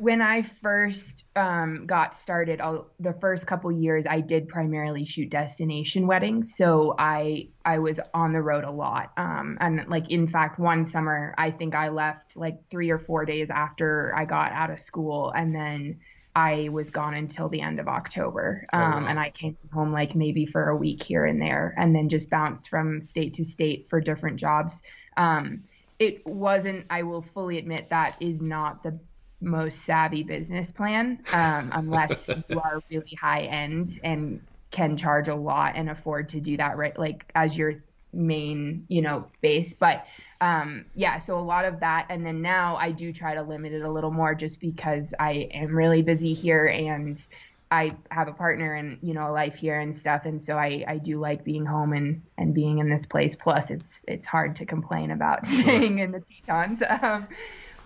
[0.00, 5.28] when I first um, got started, I'll, the first couple years, I did primarily shoot
[5.28, 6.56] destination weddings.
[6.56, 9.12] So I I was on the road a lot.
[9.18, 13.26] Um, and like in fact, one summer, I think I left like three or four
[13.26, 16.00] days after I got out of school, and then
[16.34, 18.64] I was gone until the end of October.
[18.72, 19.06] Um, oh, wow.
[19.06, 22.30] And I came home like maybe for a week here and there, and then just
[22.30, 24.82] bounced from state to state for different jobs.
[25.18, 25.64] Um,
[25.98, 26.86] it wasn't.
[26.88, 28.98] I will fully admit that is not the
[29.40, 35.34] most savvy business plan um, unless you are really high end and can charge a
[35.34, 39.74] lot and afford to do that right like as your main you know base.
[39.74, 40.06] But
[40.40, 42.06] um yeah so a lot of that.
[42.08, 45.48] And then now i do try to limit it a little more just because i
[45.52, 47.24] am really busy here and
[47.70, 50.24] i have a partner and you know a life here and stuff.
[50.24, 53.36] And so i i do like being home and and being in this place.
[53.36, 56.82] Plus it's it's hard to complain about staying in the tetons.
[57.02, 57.28] Um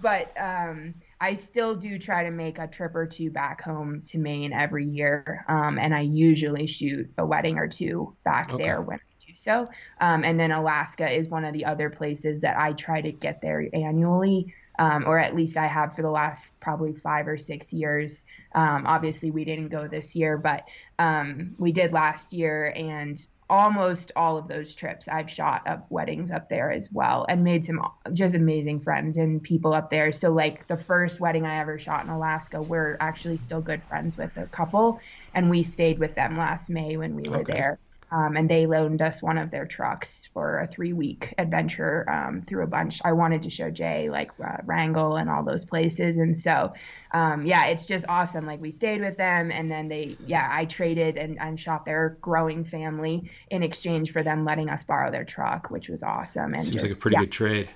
[0.01, 4.19] but um I still do try to make a trip or two back home to
[4.19, 5.43] Maine every year.
[5.49, 8.63] Um, and I usually shoot a wedding or two back okay.
[8.63, 9.65] there when I do so.
[10.03, 13.41] Um, and then Alaska is one of the other places that I try to get
[13.41, 14.53] there annually.
[14.79, 18.27] Um, or at least I have for the last probably five or six years.
[18.55, 23.17] Um, obviously, we didn't go this year, but um, we did last year, and
[23.51, 27.67] almost all of those trips I've shot up weddings up there as well and made
[27.67, 27.81] some
[28.13, 30.13] just amazing friends and people up there.
[30.13, 34.17] So like the first wedding I ever shot in Alaska, we're actually still good friends
[34.17, 34.99] with a couple
[35.35, 37.53] and we stayed with them last May when we were okay.
[37.53, 37.79] there.
[38.15, 42.43] Um, and they loaned us one of their trucks for a three week adventure um,
[42.43, 43.01] through a bunch.
[43.05, 46.17] I wanted to show Jay like uh, Wrangell and all those places.
[46.17, 46.73] And so,
[47.11, 48.47] um, yeah, it's just awesome.
[48.47, 52.17] Like we stayed with them and then they, yeah, I traded and, and shot their
[52.21, 56.55] growing family in exchange for them letting us borrow their truck, which was awesome.
[56.55, 57.21] And Seems just, like a pretty yeah.
[57.23, 57.69] good trade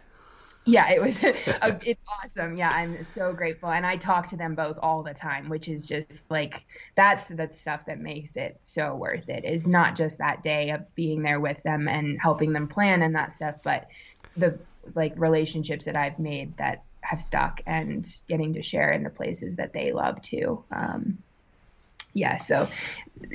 [0.69, 2.57] yeah it was it's awesome.
[2.57, 5.87] Yeah i'm so grateful and i talk to them both all the time which is
[5.87, 6.65] just like
[6.97, 10.83] that's the stuff that makes it so worth it is not just that day of
[10.95, 13.87] being there with them and helping them plan and that stuff but
[14.37, 14.61] the
[14.95, 19.57] like relationships that i've made that have stuck and getting to share in the places
[19.57, 20.65] that they love too.
[20.71, 21.19] Um,
[22.15, 22.69] yeah so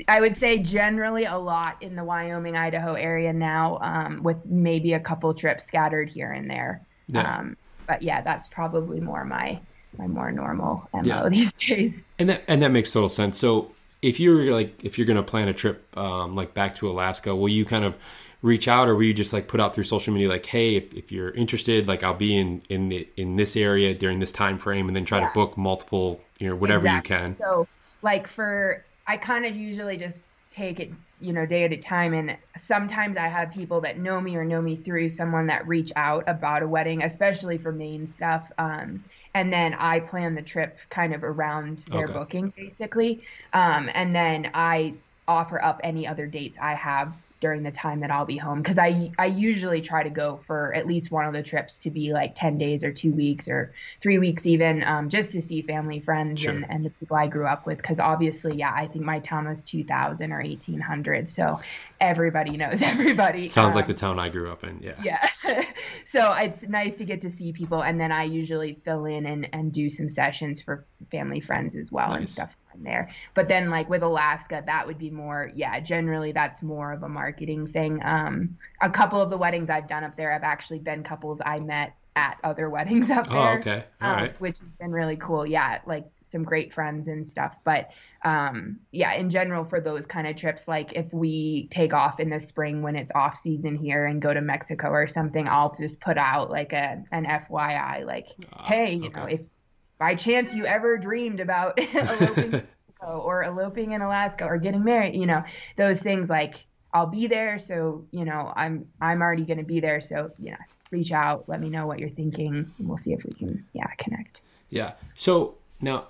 [0.08, 4.94] i would say generally a lot in the wyoming idaho area now um, with maybe
[4.94, 7.38] a couple trips scattered here and there yeah.
[7.38, 9.60] Um, but yeah, that's probably more my
[9.98, 11.30] my more normal mo yeah.
[11.32, 12.04] these days.
[12.20, 13.38] And that and that makes total sense.
[13.38, 16.90] So if you're like if you're going to plan a trip um, like back to
[16.90, 17.98] Alaska, will you kind of
[18.44, 20.94] reach out or will you just like put out through social media like hey if,
[20.94, 24.58] if you're interested like i'll be in in the, in this area during this time
[24.58, 25.30] frame and then try yeah.
[25.30, 27.16] to book multiple you know whatever exactly.
[27.16, 27.66] you can so
[28.02, 30.20] like for i kind of usually just
[30.52, 30.92] take it
[31.24, 32.14] you know day at a time.
[32.14, 35.92] And sometimes i have people that know me or know me through someone that reach
[35.96, 38.52] out about a wedding especially for Maine stuff.
[38.58, 42.14] Um, and then i plan the trip kind of around their okay.
[42.14, 43.22] booking basically.
[43.54, 44.94] Um, and then i
[45.28, 48.78] offer up any other dates i have during the time that I'll be home because
[48.78, 52.14] I I usually try to go for at least one of the trips to be
[52.14, 56.00] like 10 days or 2 weeks or 3 weeks even um, just to see family
[56.00, 56.54] friends sure.
[56.54, 59.46] and, and the people I grew up with because obviously yeah I think my town
[59.46, 61.60] was 2000 or 1800 so
[62.00, 65.66] everybody knows everybody sounds um, like the town I grew up in yeah yeah
[66.06, 69.50] so it's nice to get to see people and then I usually fill in and
[69.52, 72.20] and do some sessions for family friends as well nice.
[72.20, 73.10] and stuff there.
[73.34, 77.10] But then like with Alaska, that would be more, yeah, generally that's more of a
[77.10, 78.02] marketing thing.
[78.04, 81.60] Um, a couple of the weddings I've done up there have actually been couples I
[81.60, 83.54] met at other weddings up oh, there.
[83.54, 83.84] Oh, okay.
[84.02, 84.42] All um, right.
[84.42, 85.46] Which has been really cool.
[85.46, 87.58] Yeah, like some great friends and stuff.
[87.64, 87.92] But
[88.24, 92.30] um, yeah, in general, for those kind of trips, like if we take off in
[92.30, 96.00] the spring when it's off season here and go to Mexico or something, I'll just
[96.00, 99.20] put out like a an FYI, like, uh, hey, you okay.
[99.20, 99.42] know, if
[100.04, 104.84] by chance you ever dreamed about eloping in Mexico or eloping in Alaska or getting
[104.84, 105.42] married, you know,
[105.78, 107.58] those things like I'll be there.
[107.58, 110.02] So, you know, I'm I'm already gonna be there.
[110.02, 110.58] So, yeah,
[110.92, 113.88] reach out, let me know what you're thinking, and we'll see if we can, yeah,
[113.98, 114.42] connect.
[114.70, 114.96] Yeah.
[115.16, 116.08] So now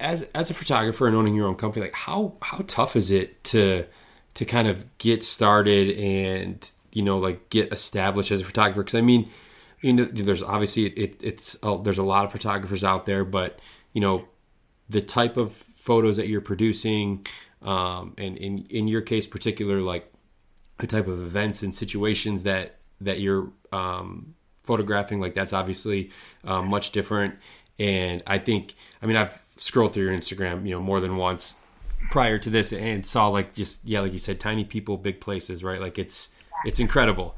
[0.00, 3.44] as as a photographer and owning your own company, like how how tough is it
[3.44, 3.86] to
[4.34, 8.82] to kind of get started and you know like get established as a photographer?
[8.82, 9.30] Because I mean,
[9.80, 13.58] you know, there's obviously it, it's uh, there's a lot of photographers out there, but
[13.92, 14.26] you know,
[14.88, 17.26] the type of photos that you're producing,
[17.62, 20.12] um, and in in your case particular, like
[20.78, 26.10] the type of events and situations that that you're um, photographing, like that's obviously
[26.44, 27.36] uh, much different.
[27.78, 31.54] And I think, I mean, I've scrolled through your Instagram, you know, more than once
[32.10, 35.62] prior to this and saw like just yeah, like you said, tiny people, big places,
[35.62, 35.80] right?
[35.80, 36.30] Like it's
[36.64, 37.36] it's incredible.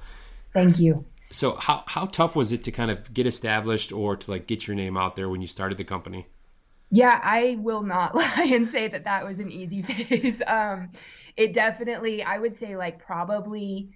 [0.52, 1.04] Thank you.
[1.30, 4.66] So how how tough was it to kind of get established or to like get
[4.66, 6.28] your name out there when you started the company?
[6.90, 10.42] Yeah, I will not lie and say that that was an easy phase.
[10.46, 10.90] Um,
[11.36, 13.90] it definitely, I would say, like probably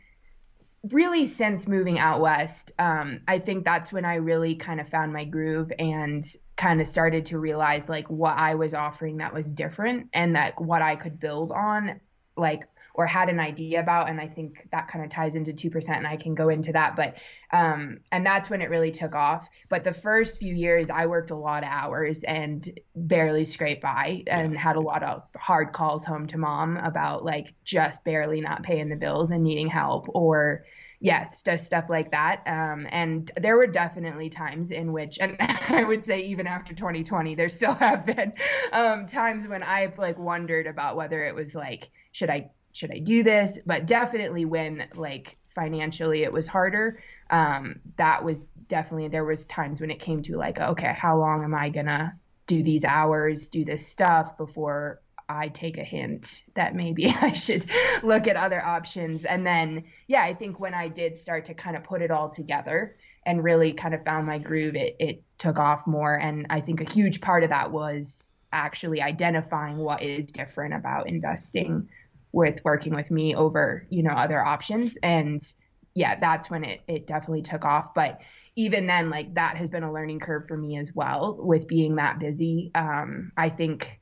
[0.91, 5.13] really since moving out west, um, I think that's when I really kind of found
[5.13, 6.25] my groove and
[6.57, 10.61] kind of started to realize like what I was offering that was different and that
[10.61, 12.01] what I could build on,
[12.37, 12.65] like
[12.95, 16.07] or had an idea about and i think that kind of ties into 2% and
[16.07, 17.19] i can go into that but
[17.53, 21.31] um, and that's when it really took off but the first few years i worked
[21.31, 26.05] a lot of hours and barely scraped by and had a lot of hard calls
[26.05, 30.65] home to mom about like just barely not paying the bills and needing help or
[31.03, 32.43] yeah, just stuff like that.
[32.47, 37.35] Um, and there were definitely times in which, and I would say even after 2020,
[37.35, 38.33] there still have been
[38.73, 42.99] um, times when I've like wondered about whether it was like, should I should I
[42.99, 43.59] do this?
[43.65, 47.01] But definitely when like financially it was harder,
[47.31, 51.45] um, that was definitely there was times when it came to like, okay, how long
[51.45, 56.75] am I gonna do these hours, do this stuff before I take a hint that
[56.75, 57.67] maybe I should
[58.03, 59.25] look at other options.
[59.25, 62.29] And then, yeah, I think when I did start to kind of put it all
[62.29, 66.15] together and really kind of found my groove, it, it took off more.
[66.15, 71.09] And I think a huge part of that was actually identifying what is different about
[71.09, 71.89] investing
[72.33, 75.53] with working with me over you know other options and
[75.95, 78.21] yeah that's when it it definitely took off but
[78.57, 81.97] even then like that has been a learning curve for me as well with being
[81.97, 84.01] that busy um i think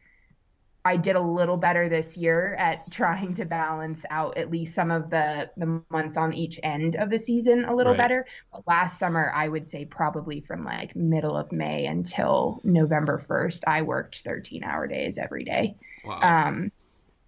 [0.85, 4.91] I did a little better this year at trying to balance out at least some
[4.91, 7.99] of the the months on each end of the season a little right.
[7.99, 8.27] better.
[8.53, 13.65] But last summer, I would say probably from like middle of May until November 1st,
[13.67, 15.77] I worked 13 hour days every day.
[16.05, 16.21] Wow.
[16.23, 16.73] Um,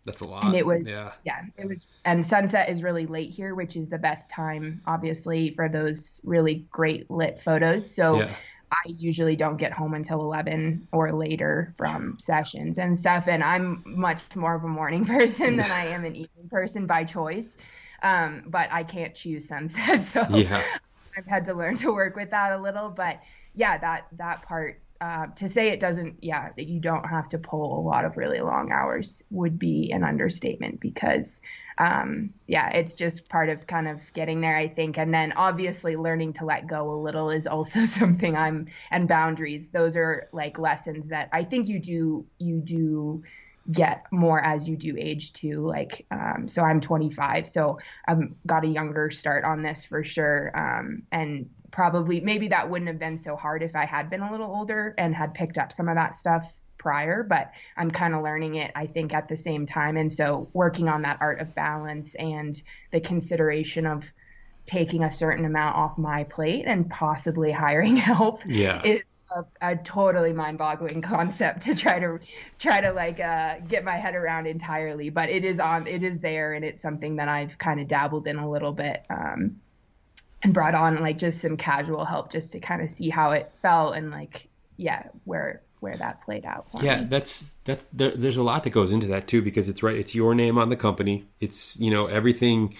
[0.04, 0.44] that's a lot.
[0.44, 1.12] And it was yeah.
[1.24, 5.54] yeah, it was and sunset is really late here, which is the best time obviously
[5.54, 7.88] for those really great lit photos.
[7.88, 8.34] So yeah.
[8.70, 13.82] I usually don't get home until 11 or later from sessions and stuff and I'm
[13.84, 17.56] much more of a morning person than I am an evening person by choice.
[18.02, 20.64] Um, but I can't choose sunset, so yeah.
[21.16, 23.20] I've had to learn to work with that a little, but
[23.54, 27.36] yeah, that that part uh, to say it doesn't, yeah, that you don't have to
[27.36, 31.40] pull a lot of really long hours would be an understatement because,
[31.78, 34.98] um, yeah, it's just part of kind of getting there, I think.
[34.98, 39.66] And then obviously learning to let go a little is also something I'm, and boundaries.
[39.66, 43.24] Those are like lessons that I think you do, you do
[43.72, 47.78] get more as you do age too like um, so i'm 25 so
[48.08, 52.86] i've got a younger start on this for sure um, and probably maybe that wouldn't
[52.86, 55.72] have been so hard if I had been a little older and had picked up
[55.72, 59.36] some of that stuff prior, but I'm kind of learning it, I think, at the
[59.36, 59.96] same time.
[59.96, 62.60] And so working on that art of balance and
[62.90, 64.12] the consideration of
[64.66, 68.82] taking a certain amount off my plate and possibly hiring help yeah.
[68.84, 69.00] is
[69.34, 72.18] a, a totally mind-boggling concept to try to
[72.58, 75.08] try to like uh, get my head around entirely.
[75.08, 78.26] But it is on, it is there, and it's something that I've kind of dabbled
[78.26, 79.04] in a little bit.
[79.08, 79.56] Um,
[80.42, 83.52] and brought on like just some casual help just to kind of see how it
[83.62, 87.06] felt and like yeah where where that played out yeah me.
[87.06, 90.14] that's that's there, there's a lot that goes into that too because it's right it's
[90.14, 92.74] your name on the company it's you know everything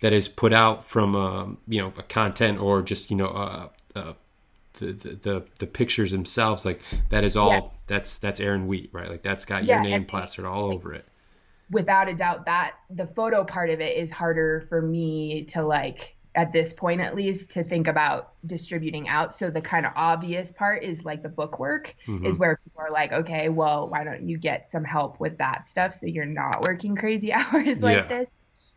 [0.00, 3.68] that is put out from um, you know a content or just you know uh,
[3.96, 4.12] uh,
[4.74, 7.60] the, the the pictures themselves like that is all yeah.
[7.86, 11.06] that's that's Erin Wheat right like that's got yeah, your name plastered all over it
[11.70, 16.16] without a doubt that the photo part of it is harder for me to like
[16.34, 20.50] at this point at least to think about distributing out so the kind of obvious
[20.50, 22.24] part is like the book work mm-hmm.
[22.24, 25.66] is where people are like okay well why don't you get some help with that
[25.66, 28.06] stuff so you're not working crazy hours like yeah.
[28.06, 28.30] this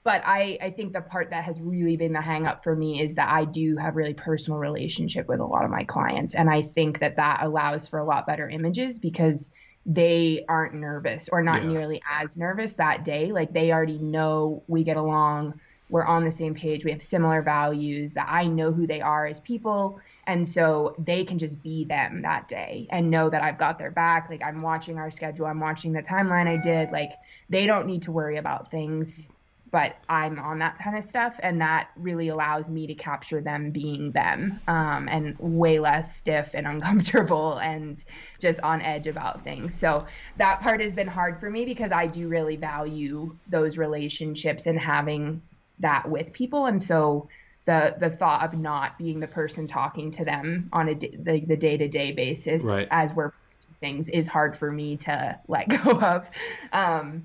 [0.04, 3.02] but I, I think the part that has really been the hang up for me
[3.02, 6.49] is that I do have really personal relationship with a lot of my clients and
[6.49, 9.52] I think that that allows for a lot better images because
[9.86, 11.70] they aren't nervous or not yeah.
[11.70, 15.60] nearly as nervous that day like they already know we get along
[15.91, 19.25] we're on the same page, we have similar values, that I know who they are
[19.25, 19.99] as people.
[20.25, 23.91] And so they can just be them that day and know that I've got their
[23.91, 24.29] back.
[24.29, 26.91] Like I'm watching our schedule, I'm watching the timeline I did.
[26.91, 27.11] Like
[27.49, 29.27] they don't need to worry about things
[29.71, 33.71] but I'm on that kind of stuff, and that really allows me to capture them
[33.71, 38.03] being them, um, and way less stiff and uncomfortable and
[38.39, 39.79] just on edge about things.
[39.79, 40.05] So
[40.37, 44.77] that part has been hard for me because I do really value those relationships and
[44.77, 45.41] having
[45.82, 47.27] that with people, and so
[47.65, 51.55] the the thought of not being the person talking to them on a the, the
[51.55, 52.88] day-to-day basis right.
[52.91, 53.32] as we're
[53.79, 56.29] things is hard for me to let go of
[56.73, 57.23] um,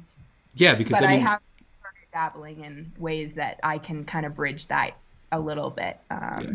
[0.54, 1.40] yeah because but I, mean, I have
[1.80, 4.96] started dabbling in ways that i can kind of bridge that
[5.32, 6.54] a little bit um, yeah.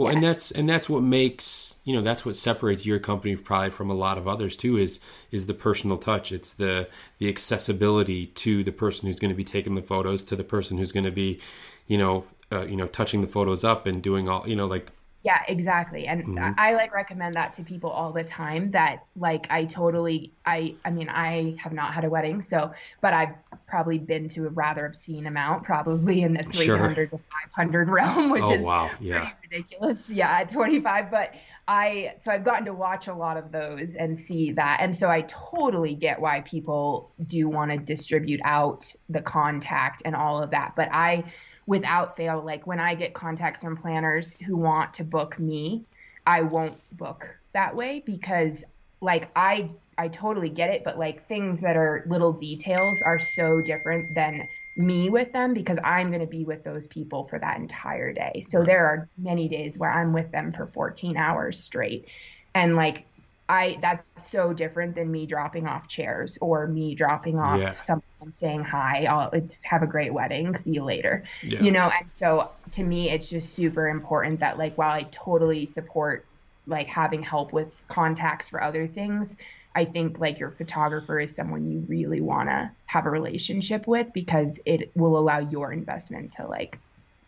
[0.00, 0.16] Well yeah.
[0.16, 3.90] and that's and that's what makes you know that's what separates your company probably from
[3.90, 4.98] a lot of others too is
[5.30, 6.88] is the personal touch it's the
[7.18, 10.78] the accessibility to the person who's going to be taking the photos to the person
[10.78, 11.38] who's going to be
[11.86, 14.90] you know uh, you know touching the photos up and doing all you know like
[15.22, 16.38] yeah exactly and mm-hmm.
[16.38, 20.74] I, I like recommend that to people all the time that like i totally i
[20.84, 23.34] i mean i have not had a wedding so but i've
[23.66, 27.06] probably been to a rather obscene amount probably in the 300 sure.
[27.06, 27.20] to
[27.54, 28.90] 500 realm which oh, is wow.
[28.98, 29.30] yeah.
[29.42, 31.34] ridiculous yeah at 25 but
[31.68, 35.10] i so i've gotten to watch a lot of those and see that and so
[35.10, 40.50] i totally get why people do want to distribute out the contact and all of
[40.50, 41.22] that but i
[41.66, 45.84] without fail like when i get contacts from planners who want to book me
[46.26, 48.64] i won't book that way because
[49.00, 53.60] like i i totally get it but like things that are little details are so
[53.60, 54.46] different than
[54.76, 58.40] me with them because i'm going to be with those people for that entire day.
[58.42, 62.06] So there are many days where i'm with them for 14 hours straight.
[62.54, 63.06] And like
[63.50, 67.72] I that's so different than me dropping off chairs or me dropping off yeah.
[67.72, 69.06] someone saying hi.
[69.06, 70.56] I'll it's have a great wedding.
[70.56, 71.24] See you later.
[71.42, 71.60] Yeah.
[71.60, 75.66] You know, and so to me it's just super important that like while I totally
[75.66, 76.24] support
[76.68, 79.34] like having help with contacts for other things,
[79.74, 84.12] I think like your photographer is someone you really want to have a relationship with
[84.12, 86.78] because it will allow your investment to like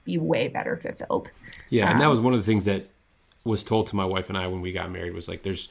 [0.04, 1.32] be way better fulfilled.
[1.68, 2.84] Yeah, um, and that um, was one of the things that
[3.44, 5.68] was told to my wife and I when we got married was like there's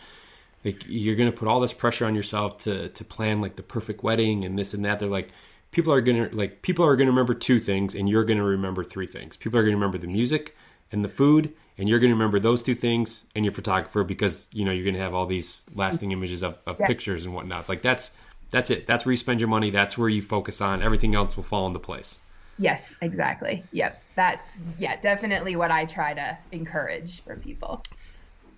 [0.64, 4.04] like you're gonna put all this pressure on yourself to to plan like the perfect
[4.04, 5.00] wedding and this and that.
[5.00, 5.30] They're like
[5.72, 9.08] people are gonna like people are gonna remember two things and you're gonna remember three
[9.08, 9.36] things.
[9.38, 10.56] People are gonna remember the music
[10.92, 14.66] and the food and you're gonna remember those two things and your photographer because you
[14.66, 16.88] know you're gonna have all these lasting images of, of yeah.
[16.88, 17.68] pictures and whatnot.
[17.68, 18.12] Like that's
[18.52, 18.86] that's it.
[18.86, 19.70] That's where you spend your money.
[19.70, 20.84] That's where you focus on.
[20.84, 22.20] Everything else will fall into place.
[22.60, 23.64] Yes, exactly.
[23.72, 24.04] Yep.
[24.16, 24.46] That
[24.78, 27.82] yeah, definitely what I try to encourage for people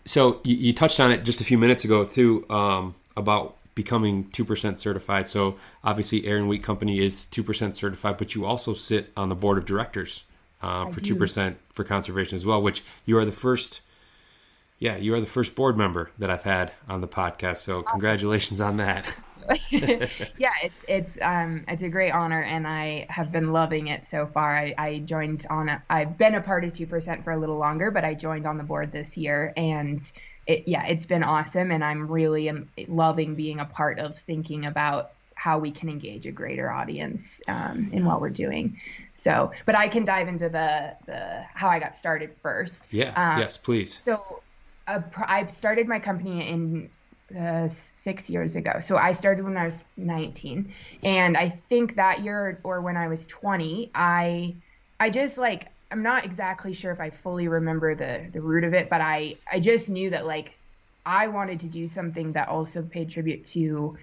[0.06, 4.26] so you, you, touched on it just a few minutes ago too um, about becoming
[4.26, 5.28] 2% certified.
[5.28, 9.58] So obviously erin wheat company is 2% certified but you also sit on the board
[9.58, 10.24] of directors
[10.62, 11.16] uh, for do.
[11.16, 13.82] 2% for conservation as well which you are the first
[14.80, 17.58] yeah you are the first board member that i've had on the podcast.
[17.58, 19.16] So congratulations on that
[20.38, 24.28] yeah, it's it's um it's a great honor, and I have been loving it so
[24.28, 24.52] far.
[24.52, 25.70] I, I joined on.
[25.70, 28.46] A, I've been a part of two percent for a little longer, but I joined
[28.46, 30.00] on the board this year, and
[30.48, 34.66] it, yeah, it's been awesome, and I'm really am loving being a part of thinking
[34.66, 38.80] about how we can engage a greater audience um, in what we're doing.
[39.14, 42.86] So, but I can dive into the the how I got started first.
[42.92, 43.14] Yeah.
[43.16, 44.02] Um, yes, please.
[44.06, 44.42] So,
[44.88, 46.90] uh, I started my company in
[47.38, 48.80] uh, six years ago.
[48.80, 50.72] So I started when I was 19,
[51.04, 54.56] and I think that year or when I was 20, I
[55.00, 58.74] I just like I'm not exactly sure if I fully remember the the root of
[58.74, 60.54] it, but I I just knew that like
[61.06, 63.98] I wanted to do something that also paid tribute to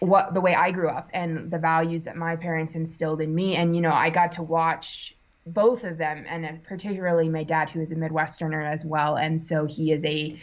[0.00, 3.56] what the way I grew up and the values that my parents instilled in me.
[3.56, 5.14] And you know, I got to watch
[5.46, 9.66] both of them, and particularly my dad, who is a Midwesterner as well, and so
[9.66, 10.38] he is a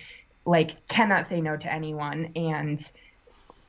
[0.45, 2.91] like cannot say no to anyone and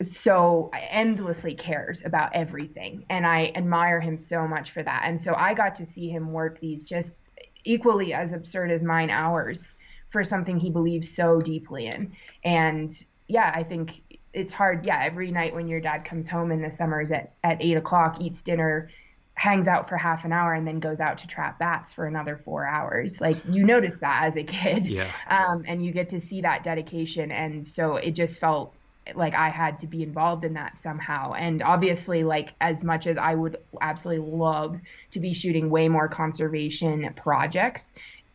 [0.03, 5.03] so endlessly cares about everything and i admire him so much for that.
[5.05, 7.21] And so i got to see him work these just
[7.65, 9.77] equally as absurd as mine hours
[10.11, 12.13] for something he believes so deeply in.
[12.45, 12.91] And
[13.29, 14.03] yeah i think
[14.33, 14.87] it's hard.
[14.87, 18.21] Yeah every night when your dad comes home in the summers at, at eight o'clock
[18.21, 18.89] eats dinner
[19.43, 22.37] hangs out for half an hour and then goes out to trap bats for another
[22.37, 23.21] four hours.
[23.21, 24.87] Like you notice that as a kid.
[24.87, 25.11] Yeah.
[25.29, 27.33] Um, and you get to see that dedication.
[27.33, 28.73] And so it just felt
[29.17, 31.33] like I had to be involved in that somehow.
[31.33, 34.79] And obviously, like as much as I would absolutely love
[35.11, 37.95] to be shooting way more conservation projects,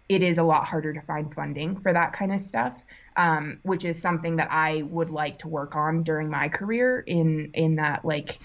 [0.09, 2.83] it is a lot harder to find funding for that kind of stuff.
[3.15, 7.51] Um, which is something that I would like to work on during my career in
[7.53, 8.37] in that like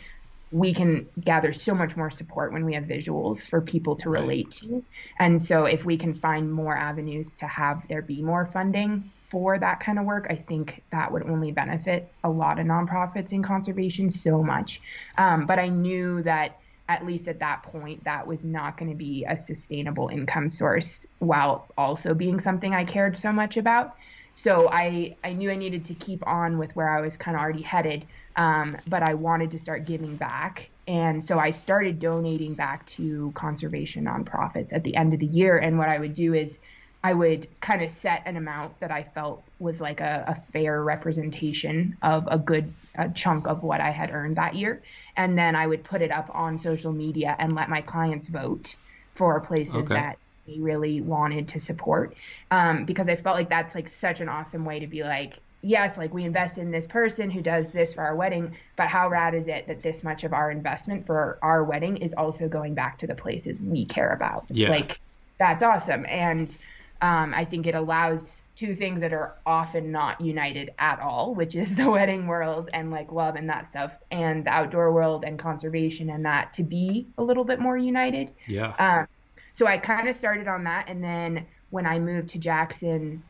[0.53, 4.50] we can gather so much more support when we have visuals for people to relate
[4.50, 4.84] to.
[5.18, 9.59] And so if we can find more avenues to have there be more funding for
[9.59, 13.42] that kind of work, I think that would only benefit a lot of nonprofits in
[13.42, 14.82] conservation so much.
[15.16, 18.96] Um, but I knew that at least at that point, that was not going to
[18.96, 23.96] be a sustainable income source while also being something I cared so much about.
[24.34, 27.42] So I, I knew I needed to keep on with where I was kind of
[27.42, 28.05] already headed,
[28.37, 30.70] um, but I wanted to start giving back.
[30.89, 35.57] And so I started donating back to conservation nonprofits at the end of the year.
[35.59, 36.61] And what I would do is
[37.05, 40.83] I would kind of set an amount that I felt was like a, a fair
[40.83, 44.83] representation of a good a chunk of what I had earned that year.
[45.16, 48.74] And then I would put it up on social media and let my clients vote
[49.14, 49.95] for places okay.
[49.95, 52.14] that they really wanted to support.
[52.51, 55.96] Um, because I felt like that's like such an awesome way to be like, yes,
[55.96, 59.34] like we invest in this person who does this for our wedding, but how rad
[59.34, 62.98] is it that this much of our investment for our wedding is also going back
[62.98, 64.44] to the places we care about?
[64.50, 64.70] Yeah.
[64.70, 65.00] Like
[65.38, 66.04] that's awesome.
[66.08, 66.56] And
[67.00, 71.54] um, I think it allows two things that are often not united at all, which
[71.54, 75.38] is the wedding world and like love and that stuff, and the outdoor world and
[75.38, 78.30] conservation and that to be a little bit more united.
[78.46, 78.74] Yeah.
[78.78, 79.08] Um,
[79.52, 83.22] so I kind of started on that, and then when I moved to Jackson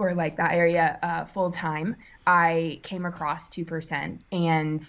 [0.00, 4.82] or like that area uh, full time, I came across two percent, and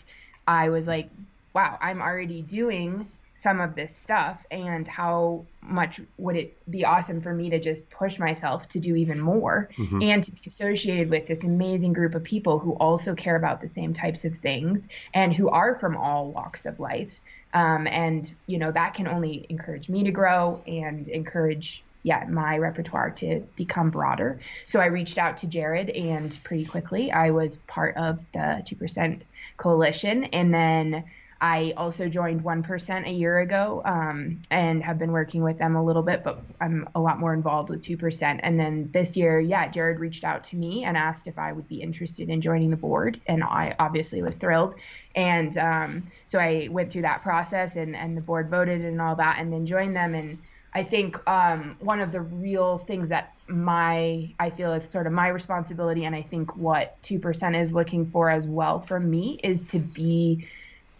[0.47, 1.09] I was like,
[1.53, 7.21] wow, I'm already doing some of this stuff and how much would it be awesome
[7.21, 10.01] for me to just push myself to do even more mm-hmm.
[10.01, 13.67] and to be associated with this amazing group of people who also care about the
[13.67, 17.19] same types of things and who are from all walks of life
[17.53, 22.57] um, and you know that can only encourage me to grow and encourage yeah my
[22.57, 27.57] repertoire to become broader so i reached out to jared and pretty quickly i was
[27.67, 29.21] part of the 2%
[29.57, 31.03] coalition and then
[31.39, 35.83] I also joined 1% a year ago um, and have been working with them a
[35.83, 38.39] little bit, but I'm a lot more involved with 2%.
[38.41, 41.67] And then this year, yeah, Jared reached out to me and asked if I would
[41.67, 43.21] be interested in joining the board.
[43.27, 44.75] And I obviously was thrilled.
[45.15, 49.15] And um, so I went through that process and, and the board voted and all
[49.17, 50.15] that and then joined them.
[50.15, 50.39] And
[50.77, 55.13] I think um, one of the real things that my I feel is sort of
[55.13, 59.65] my responsibility, and I think what 2% is looking for as well from me is
[59.65, 60.47] to be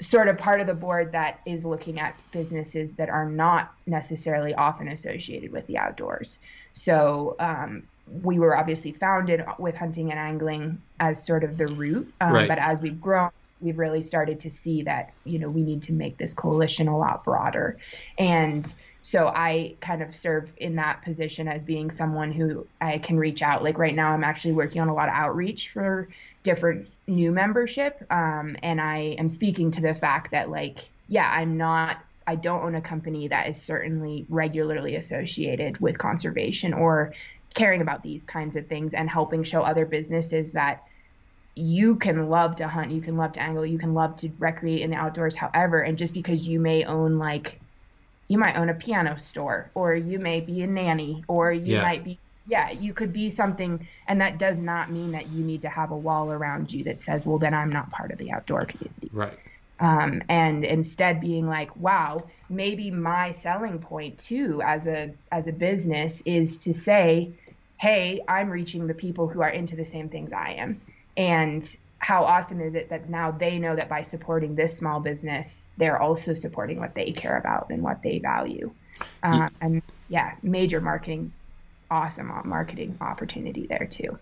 [0.02, 4.56] sort of part of the board that is looking at businesses that are not necessarily
[4.56, 6.40] often associated with the outdoors.
[6.74, 7.84] So um,
[8.24, 12.48] we were obviously founded with hunting and angling as sort of the root, um, right.
[12.48, 13.30] but as we've grown,
[13.62, 16.98] we've really started to see that you know we need to make this coalition a
[16.98, 17.78] lot broader,
[18.18, 18.74] and
[19.08, 23.42] so I kind of serve in that position as being someone who I can reach
[23.42, 23.64] out.
[23.64, 26.10] Like right now, I'm actually working on a lot of outreach for
[26.44, 28.06] different new membership.
[28.12, 32.62] Um, and I am speaking to the fact that, like, yeah, I'm not, I don't
[32.62, 37.14] own a company that is certainly regularly associated with conservation or
[37.54, 40.84] caring about these kinds of things and helping show other businesses that
[41.56, 44.82] you can love to hunt, you can love to angle, you can love to recreate
[44.82, 47.62] in the outdoors, however, and just because you may own like
[48.28, 51.82] you might own a piano store or you may be a nanny or you yeah.
[51.82, 55.62] might be yeah you could be something and that does not mean that you need
[55.62, 58.32] to have a wall around you that says well then i'm not part of the
[58.32, 59.10] outdoor community.
[59.12, 59.38] Right.
[59.80, 62.18] Um, and instead being like wow
[62.50, 67.34] maybe my selling point too as a as a business is to say
[67.80, 70.82] hey i'm reaching the people who are into the same things i am.
[71.16, 75.66] And how awesome is it that now they know that by supporting this small business,
[75.78, 78.72] they're also supporting what they care about and what they value.
[79.24, 81.32] Uh, and yeah, major marketing,
[81.90, 84.18] awesome marketing opportunity there too.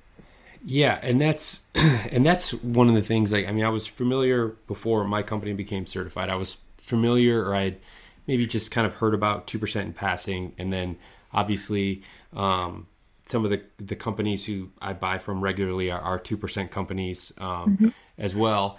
[0.63, 3.31] Yeah, and that's and that's one of the things.
[3.31, 6.29] Like, I mean, I was familiar before my company became certified.
[6.29, 7.77] I was familiar, or I had
[8.25, 10.97] maybe just kind of heard about two percent in passing, and then
[11.33, 12.01] obviously
[12.33, 12.87] um,
[13.27, 17.77] some of the the companies who I buy from regularly are two percent companies um,
[17.77, 17.89] mm-hmm.
[18.17, 18.77] as well.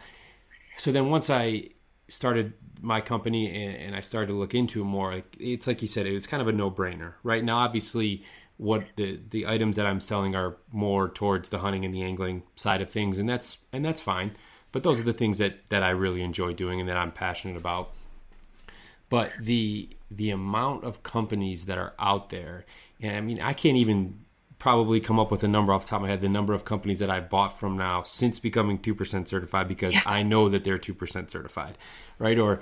[0.76, 1.70] So then once I
[2.08, 5.88] started my company and, and, I started to look into it more, it's like you
[5.88, 7.14] said, it was kind of a no brainer.
[7.22, 8.22] Right now, obviously,
[8.58, 12.42] what the the items that I'm selling are more towards the hunting and the angling
[12.54, 14.32] side of things, and that's and that's fine.
[14.72, 17.56] But those are the things that that I really enjoy doing and that I'm passionate
[17.56, 17.92] about.
[19.08, 22.64] But the the amount of companies that are out there,
[23.00, 24.25] and I mean, I can't even
[24.58, 26.64] probably come up with a number off the top of my head the number of
[26.64, 30.02] companies that I've bought from now since becoming 2% certified because yeah.
[30.06, 31.76] I know that they're 2% certified,
[32.18, 32.38] right?
[32.38, 32.60] Or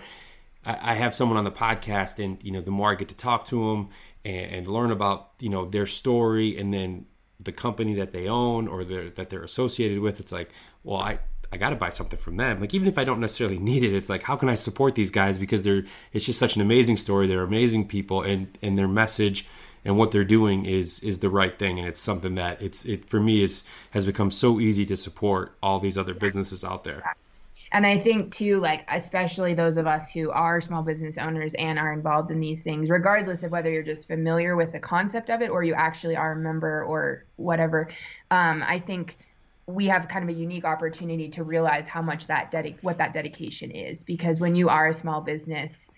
[0.67, 3.45] I have someone on the podcast and, you know, the more I get to talk
[3.47, 3.91] to them
[4.25, 7.07] and, and learn about, you know, their story and then
[7.39, 10.51] the company that they own or that they're associated with, it's like,
[10.83, 11.19] well, I,
[11.53, 12.61] I got to buy something from them.
[12.61, 15.11] Like even if I don't necessarily need it, it's like how can I support these
[15.11, 17.27] guys because they're it's just such an amazing story.
[17.27, 19.47] They're amazing people and and their message
[19.85, 23.09] and what they're doing is is the right thing and it's something that it's it
[23.09, 27.03] for me is has become so easy to support all these other businesses out there
[27.73, 31.77] and I think too, like especially those of us who are small business owners and
[31.77, 35.43] are involved in these things, regardless of whether you're just familiar with the concept of
[35.43, 37.89] it or you actually are a member or whatever.
[38.31, 39.17] Um, I think
[39.67, 43.13] we have kind of a unique opportunity to realize how much that dedic- what that
[43.13, 45.91] dedication is because when you are a small business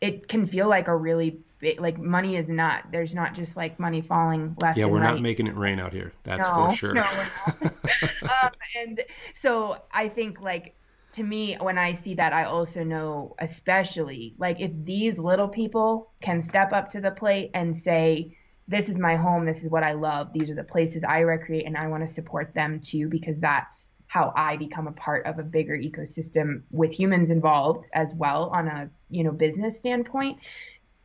[0.00, 3.78] it can feel like a really big like money is not there's not just like
[3.78, 5.12] money falling left yeah we're right.
[5.14, 6.94] not making it rain out here that's no, for sure.
[6.94, 7.02] no,
[7.62, 9.02] um, and
[9.32, 10.74] so i think like
[11.12, 16.10] to me when i see that i also know especially like if these little people
[16.20, 18.36] can step up to the plate and say
[18.68, 21.66] this is my home this is what i love these are the places i recreate
[21.66, 25.38] and i want to support them too because that's how i become a part of
[25.38, 30.38] a bigger ecosystem with humans involved as well on a you know business standpoint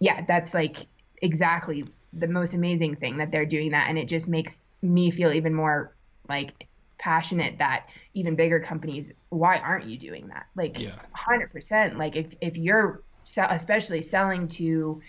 [0.02, 0.86] yeah that's like
[1.22, 5.32] exactly the most amazing thing that they're doing that and it just makes me feel
[5.32, 5.96] even more
[6.28, 10.92] like passionate that even bigger companies why aren't you doing that like Yeah.
[11.16, 15.02] 100% like if if you're se- especially selling to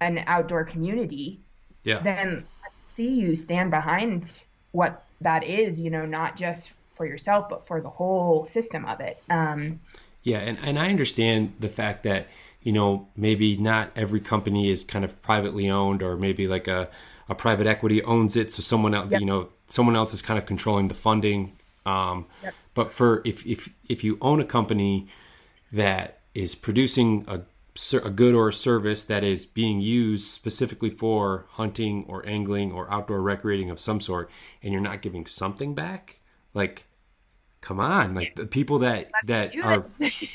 [0.00, 1.40] an outdoor community
[1.84, 7.06] yeah then let's see you stand behind what that is, you know, not just for
[7.06, 9.22] yourself, but for the whole system of it.
[9.30, 9.80] Um,
[10.22, 12.28] Yeah, and, and I understand the fact that,
[12.64, 16.88] you know, maybe not every company is kind of privately owned or maybe like a,
[17.28, 18.52] a private equity owns it.
[18.52, 19.20] So someone else, Yep.
[19.20, 21.52] you know, someone else is kind of controlling the funding.
[21.86, 22.54] Um, Yep.
[22.74, 25.06] But for if, if, if you own a company
[25.70, 27.40] that is producing a,
[28.02, 32.90] a good or a service that is being used specifically for hunting or angling or
[32.92, 34.30] outdoor recreating of some sort,
[34.62, 36.18] and you're not giving something back,
[36.54, 36.86] like,
[37.64, 39.84] come on, like the people that, that are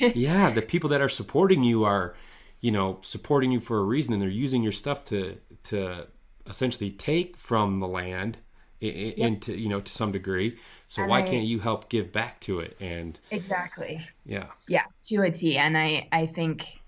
[0.14, 2.14] yeah the people that are supporting you are
[2.60, 6.06] you know supporting you for a reason and they're using your stuff to to
[6.46, 8.38] essentially take from the land
[8.80, 10.56] into you know to some degree.
[10.88, 12.76] So And why I- can't you help give back to it?
[12.80, 14.00] And exactly.
[14.24, 14.46] yeah.
[14.66, 15.56] Yeah, to a T.
[15.58, 16.79] And I, I think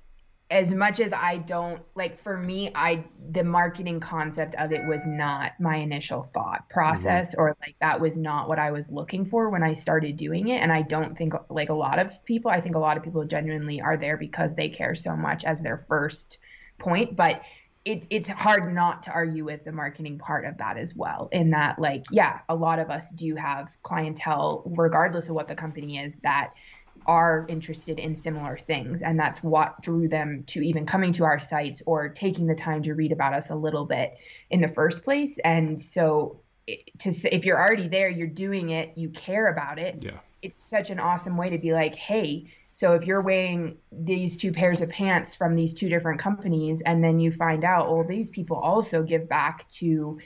[0.52, 5.06] as much as I don't like for me, I the marketing concept of it was
[5.06, 7.40] not my initial thought process mm-hmm.
[7.40, 10.58] or like that was not what I was looking for when I started doing it.
[10.58, 13.24] And I don't think like a lot of people, I think a lot of people
[13.24, 16.36] genuinely are there because they care so much as their first
[16.78, 17.16] point.
[17.16, 17.42] But
[17.84, 21.28] it, it's hard not to argue with the marketing part of that as well.
[21.32, 25.56] In that, like, yeah, a lot of us do have clientele, regardless of what the
[25.56, 26.52] company is, that
[27.06, 29.02] are interested in similar things.
[29.02, 32.82] And that's what drew them to even coming to our sites or taking the time
[32.82, 34.16] to read about us a little bit
[34.50, 35.38] in the first place.
[35.38, 36.40] And so
[37.00, 40.12] to if you're already there you're doing it you care about it yeah.
[40.42, 44.52] it's such an awesome way to be like hey so if you're wearing these two
[44.52, 48.30] pairs of pants from these two different companies and then you find out well these
[48.30, 50.20] people also give back to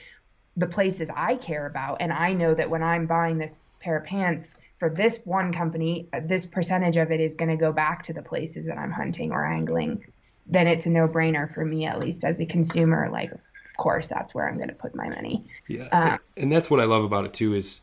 [0.57, 1.97] the places I care about.
[2.01, 6.09] And I know that when I'm buying this pair of pants for this one company
[6.13, 8.91] uh, this percentage of it is going to go back to the places that I'm
[8.91, 10.03] hunting or angling
[10.45, 13.41] then it's a no-brainer for me at least as a consumer like of
[13.77, 16.83] course that's where I'm going to put my money yeah Um, and that's what i
[16.85, 17.81] love about it too is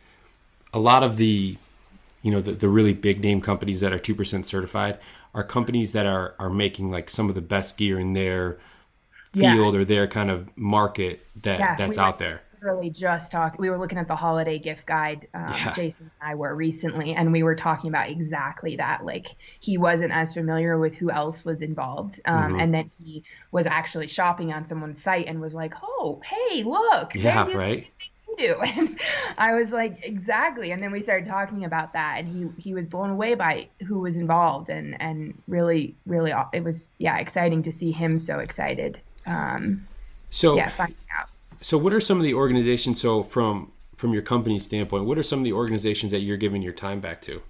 [0.72, 1.57] a lot of the
[2.22, 4.99] you know the, the really big name companies that are 2% certified
[5.34, 8.59] are companies that are are making like some of the best gear in their
[9.34, 9.51] Yeah.
[9.51, 13.58] field or their kind of market that Yeah, that's we out there literally just talked.
[13.58, 15.28] We were looking at the holiday gift guide.
[15.34, 15.72] Um, Yeah.
[15.72, 19.04] Jason and I were recently, and we were talking about exactly that.
[19.04, 19.26] Like
[19.60, 22.62] he wasn't as familiar with who else was involved, um, Mhm.
[22.62, 27.14] and then he was actually shopping on someone's site and was like, "Oh, hey, look,
[27.14, 27.86] yeah right
[28.28, 28.60] you do.
[28.64, 28.98] And
[29.38, 30.70] I was like, exactly.
[30.70, 34.00] And then we started talking about that, and he he was blown away by who
[34.00, 39.00] was involved, and and really, really, it was yeah exciting to see him so excited.
[39.26, 39.86] Um,
[40.30, 41.28] so yeah, finding out.
[41.64, 43.00] So, what are some of the organizations?
[43.00, 46.60] So, from from your company standpoint, what are some of the organizations that you're giving
[46.60, 47.40] your time back to?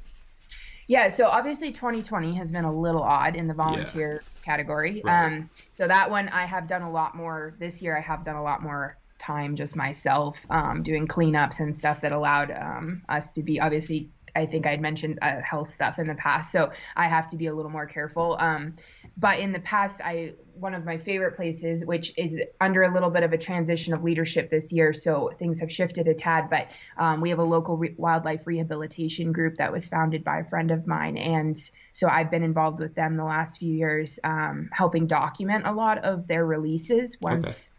[0.87, 5.03] Yeah, so obviously 2020 has been a little odd in the volunteer category.
[5.03, 5.25] Right.
[5.25, 7.97] Um, so that one I have done a lot more this year.
[7.97, 12.13] I have done a lot more time just myself um, doing cleanups and stuff that
[12.13, 14.11] allowed um, us to be obviously.
[14.37, 17.47] I think I'd mentioned uh, health stuff in the past, so I have to be
[17.47, 18.37] a little more careful.
[18.41, 18.75] Um,
[19.17, 23.11] but in the past, I one of my favorite places, which is under a little
[23.11, 26.49] bit of a transition of leadership this year, so things have shifted a tad.
[26.49, 30.45] But um, we have a local re- wildlife rehabilitation group that was founded by a
[30.45, 31.59] friend of mine, and
[31.93, 35.99] so I've been involved with them the last few years, um, helping document a lot
[35.99, 37.17] of their releases.
[37.21, 37.73] Once,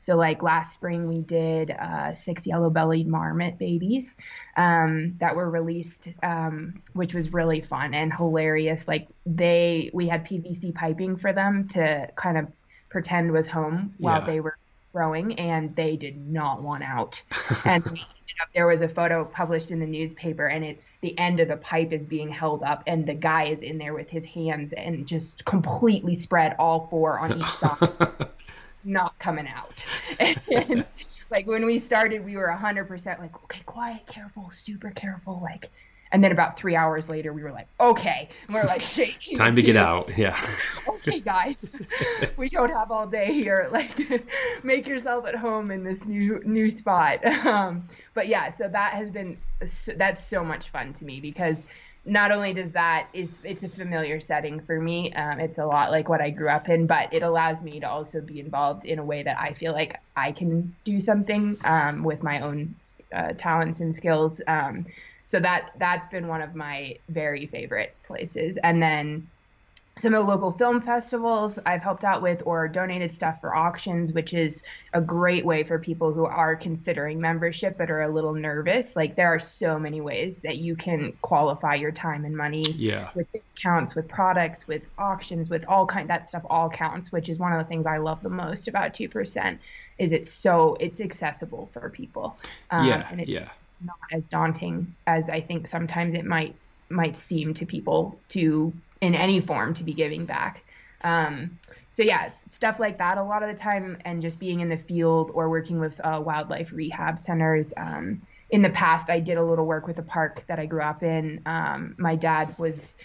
[0.00, 4.16] so like last spring, we did uh, six yellow-bellied marmot babies
[4.56, 8.86] um, that were released, um, which was really fun and hilarious.
[8.88, 12.46] Like they, we had PVC piping for them to kind of
[12.88, 14.26] pretend was home while Yeah.
[14.26, 14.56] they were
[14.92, 17.22] growing, and they did not want out.
[17.64, 17.84] and
[18.54, 21.92] there was a photo published in the newspaper, and it's the end of the pipe
[21.92, 25.44] is being held up, and the guy is in there with his hands and just
[25.44, 27.90] completely spread all four on each side,
[28.86, 29.84] not coming out.
[30.20, 30.84] and
[31.30, 35.70] like when we started, we were 100% like, okay, quiet, careful, super careful, like
[36.12, 38.28] and then about three hours later, we were like, okay.
[38.46, 39.36] And we're like, shaking.
[39.36, 40.16] Time to get out.
[40.16, 40.40] Yeah.
[40.88, 41.70] okay, guys,
[42.36, 43.68] we don't have all day here.
[43.72, 43.98] Like,
[44.64, 47.24] make yourself at home in this new new spot.
[47.44, 47.82] Um,
[48.14, 49.36] but yeah, so that has been
[49.96, 51.66] that's so much fun to me because
[52.06, 55.90] not only does that is it's a familiar setting for me um, it's a lot
[55.90, 58.98] like what i grew up in but it allows me to also be involved in
[58.98, 62.74] a way that i feel like i can do something um, with my own
[63.12, 64.86] uh, talents and skills um,
[65.26, 68.56] so that that's been one of my very favorite places.
[68.58, 69.28] And then
[69.98, 74.12] some of the local film festivals I've helped out with or donated stuff for auctions,
[74.12, 78.34] which is a great way for people who are considering membership but are a little
[78.34, 78.94] nervous.
[78.94, 83.08] Like there are so many ways that you can qualify your time and money yeah.
[83.14, 87.38] with discounts, with products, with auctions, with all kind that stuff all counts, which is
[87.38, 89.58] one of the things I love the most about 2%
[89.96, 92.36] is it's so it's accessible for people.
[92.70, 93.48] Um, yeah, and it's, yeah.
[93.64, 96.54] it's not as daunting as I think sometimes it might
[96.88, 100.64] might seem to people to in any form to be giving back.
[101.02, 101.58] Um,
[101.90, 104.76] so yeah, stuff like that a lot of the time, and just being in the
[104.76, 107.72] field or working with uh, wildlife rehab centers.
[107.76, 108.20] Um,
[108.50, 111.02] in the past, I did a little work with a park that I grew up
[111.02, 111.40] in.
[111.46, 112.96] Um, my dad was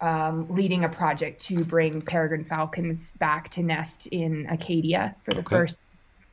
[0.00, 5.40] um, leading a project to bring peregrine falcons back to nest in Acadia for the
[5.40, 5.56] okay.
[5.56, 5.80] first,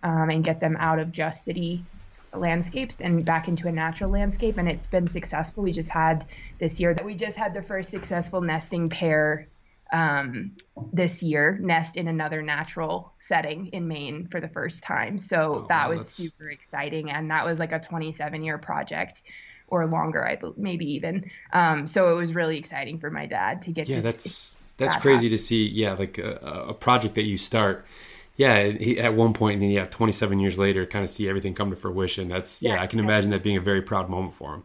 [0.04, 1.84] um, and get them out of just city
[2.34, 6.26] landscapes and back into a natural landscape and it's been successful we just had
[6.60, 9.48] this year that we just had the first successful nesting pair
[9.94, 10.52] um,
[10.92, 15.20] this year nest in another natural setting in Maine for the first time.
[15.20, 16.16] So oh, that wow, was that's...
[16.16, 17.12] super exciting.
[17.12, 19.22] And that was like a 27 year project
[19.68, 21.30] or longer, I believe, maybe even.
[21.54, 24.96] Um, so it was really exciting for my dad to get yeah, to that's, that's
[24.96, 25.30] that crazy happen.
[25.30, 25.68] to see.
[25.68, 25.94] Yeah.
[25.94, 27.86] Like a, a project that you start
[28.36, 31.54] yeah, he, at one point, and then yeah, 27 years later, kind of see everything
[31.54, 32.28] come to fruition.
[32.28, 34.64] That's yeah, yeah I can imagine that being a very proud moment for him.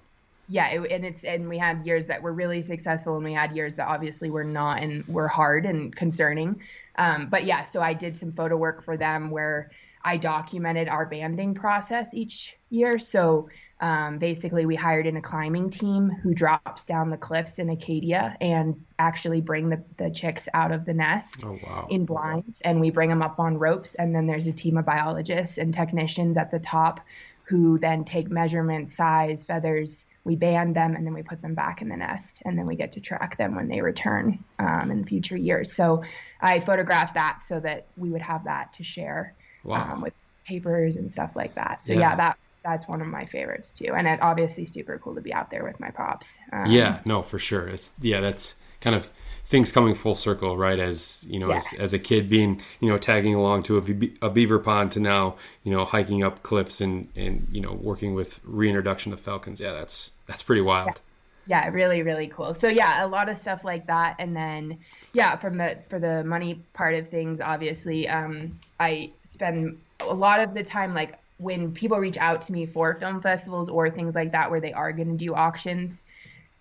[0.48, 3.54] Yeah, it, and it's and we had years that were really successful, and we had
[3.54, 6.60] years that obviously were not and were hard and concerning.
[6.96, 9.70] Um, but yeah, so I did some photo work for them where
[10.02, 12.98] I documented our banding process each year.
[12.98, 13.50] So
[13.80, 18.36] um, basically, we hired in a climbing team who drops down the cliffs in Acadia
[18.40, 21.86] and actually bring the, the chicks out of the nest oh, wow.
[21.88, 22.60] in blinds.
[22.62, 23.94] And we bring them up on ropes.
[23.94, 27.00] And then there's a team of biologists and technicians at the top
[27.44, 30.06] who then take measurements, size, feathers.
[30.24, 32.42] We band them and then we put them back in the nest.
[32.44, 35.72] And then we get to track them when they return um, in future years.
[35.72, 36.02] So
[36.40, 39.92] I photographed that so that we would have that to share wow.
[39.92, 40.14] um, with
[40.44, 41.84] papers and stuff like that.
[41.84, 42.38] So yeah, yeah that
[42.68, 43.94] that's one of my favorites too.
[43.94, 46.38] And it obviously super cool to be out there with my pops.
[46.52, 47.68] Um, yeah, no, for sure.
[47.68, 49.10] It's yeah, that's kind of
[49.44, 50.78] things coming full circle, right?
[50.78, 51.56] As you know, yeah.
[51.56, 55.00] as, as a kid being you know tagging along to a, a beaver pond to
[55.00, 59.60] now you know hiking up cliffs and and you know working with reintroduction of falcons.
[59.60, 60.88] Yeah, that's that's pretty wild.
[60.88, 61.02] Yeah
[61.50, 64.78] yeah really really cool so yeah a lot of stuff like that and then
[65.14, 70.40] yeah from the for the money part of things obviously um i spend a lot
[70.40, 74.14] of the time like when people reach out to me for film festivals or things
[74.14, 76.05] like that where they are going to do auctions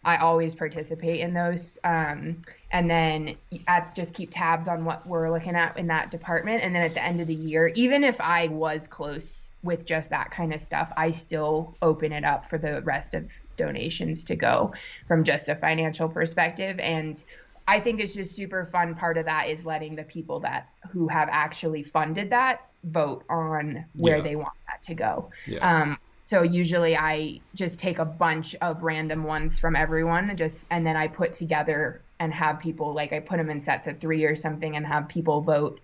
[0.06, 2.40] i always participate in those um,
[2.72, 3.36] and then
[3.68, 6.66] I just keep tabs on what we're looking at in that department.
[6.66, 10.10] And then at the end of the year even if i was close with just
[10.12, 14.36] that kind of stuff i still open it up for the rest of donations to
[14.36, 14.74] go
[15.08, 16.80] from just a financial perspective.
[16.80, 17.22] And
[17.68, 18.96] I think it's just super fun.
[18.96, 23.84] Part of that is letting the people that who have actually funded that vote on
[23.96, 24.24] where yeah.
[24.24, 25.30] they want that to go.
[25.46, 25.60] Yeah.
[25.60, 30.66] Um, so usually I just take a bunch of random ones from everyone and just
[30.70, 34.00] and then I put together and have people like I put them in sets of
[34.00, 35.80] 3 or something and have people vote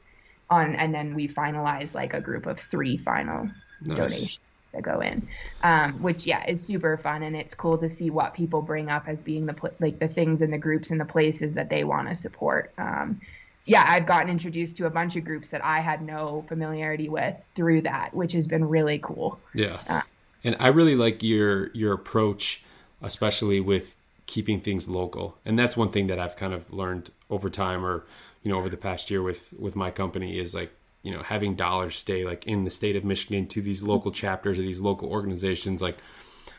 [0.49, 3.49] on and then we finalize like a group of 3 final
[3.81, 3.97] nice.
[3.97, 4.39] donations
[4.73, 5.27] that go in.
[5.61, 9.07] Um, which yeah, is super fun and it's cool to see what people bring up
[9.07, 12.09] as being the like the things and the groups and the places that they want
[12.09, 12.73] to support.
[12.77, 13.21] Um,
[13.65, 17.35] yeah, I've gotten introduced to a bunch of groups that I had no familiarity with
[17.55, 19.39] through that, which has been really cool.
[19.53, 19.79] Yeah.
[19.87, 20.01] Uh,
[20.43, 22.63] and I really like your your approach,
[23.01, 23.95] especially with
[24.25, 25.37] keeping things local.
[25.45, 28.05] And that's one thing that I've kind of learned over time or,
[28.41, 31.55] you know, over the past year with with my company is like, you know, having
[31.55, 35.09] dollars stay like in the state of Michigan to these local chapters or these local
[35.09, 35.97] organizations like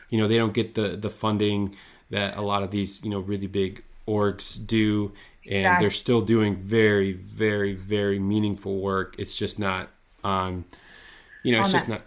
[0.09, 1.75] you know, they don't get the the funding
[2.09, 5.11] that a lot of these, you know, really big orgs do
[5.45, 5.83] and exactly.
[5.83, 9.89] they're still doing very very very meaningful work it's just not
[10.23, 10.65] um
[11.43, 12.01] you know on it's just not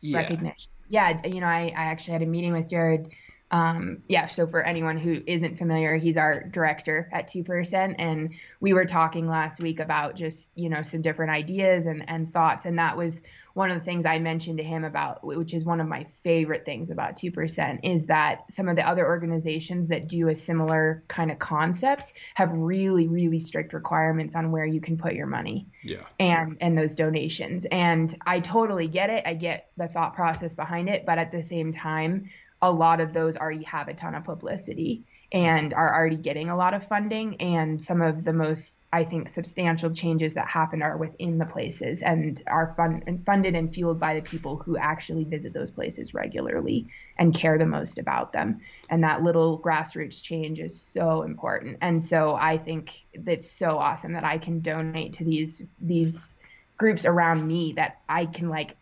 [0.00, 0.18] yeah.
[0.18, 3.08] recognition yeah, you know, I, I actually had a meeting with Jared
[3.50, 7.94] um, yeah, so for anyone who isn't familiar, he's our director at 2%.
[7.98, 12.30] And we were talking last week about just, you know, some different ideas and, and
[12.30, 12.66] thoughts.
[12.66, 13.22] And that was
[13.54, 16.64] one of the things I mentioned to him about, which is one of my favorite
[16.64, 21.30] things about 2%, is that some of the other organizations that do a similar kind
[21.30, 25.68] of concept have really, really strict requirements on where you can put your money.
[25.82, 26.02] Yeah.
[26.18, 27.64] And and those donations.
[27.64, 29.22] And I totally get it.
[29.24, 32.28] I get the thought process behind it, but at the same time,
[32.62, 36.56] a lot of those already have a ton of publicity and are already getting a
[36.56, 37.36] lot of funding.
[37.40, 42.00] And some of the most, I think, substantial changes that happen are within the places
[42.00, 46.14] and are fund- and funded and fueled by the people who actually visit those places
[46.14, 46.86] regularly
[47.18, 48.60] and care the most about them.
[48.88, 51.78] And that little grassroots change is so important.
[51.80, 56.36] And so I think that's so awesome that I can donate to these these
[56.76, 58.76] groups around me that I can like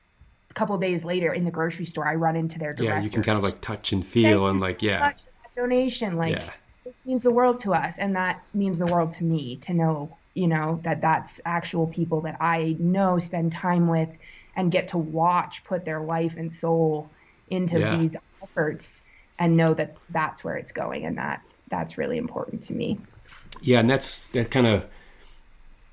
[0.55, 2.97] couple days later in the grocery store, I run into their director.
[2.97, 5.13] Yeah, you can kind of like touch and feel and like yeah.
[5.55, 6.51] donation like yeah.
[6.85, 10.17] this means the world to us, and that means the world to me to know
[10.35, 14.17] you know that that's actual people that I know spend time with
[14.57, 17.11] and get to watch put their life and soul
[17.51, 17.97] into yeah.
[17.97, 19.03] these efforts
[19.39, 22.99] and know that that's where it's going and that that's really important to me.
[23.63, 24.87] Yeah, and that's that kind of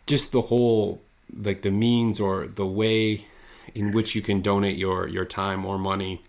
[0.05, 1.01] just the whole
[1.43, 3.25] like the means or the way
[3.75, 6.21] in which you can donate your your time or money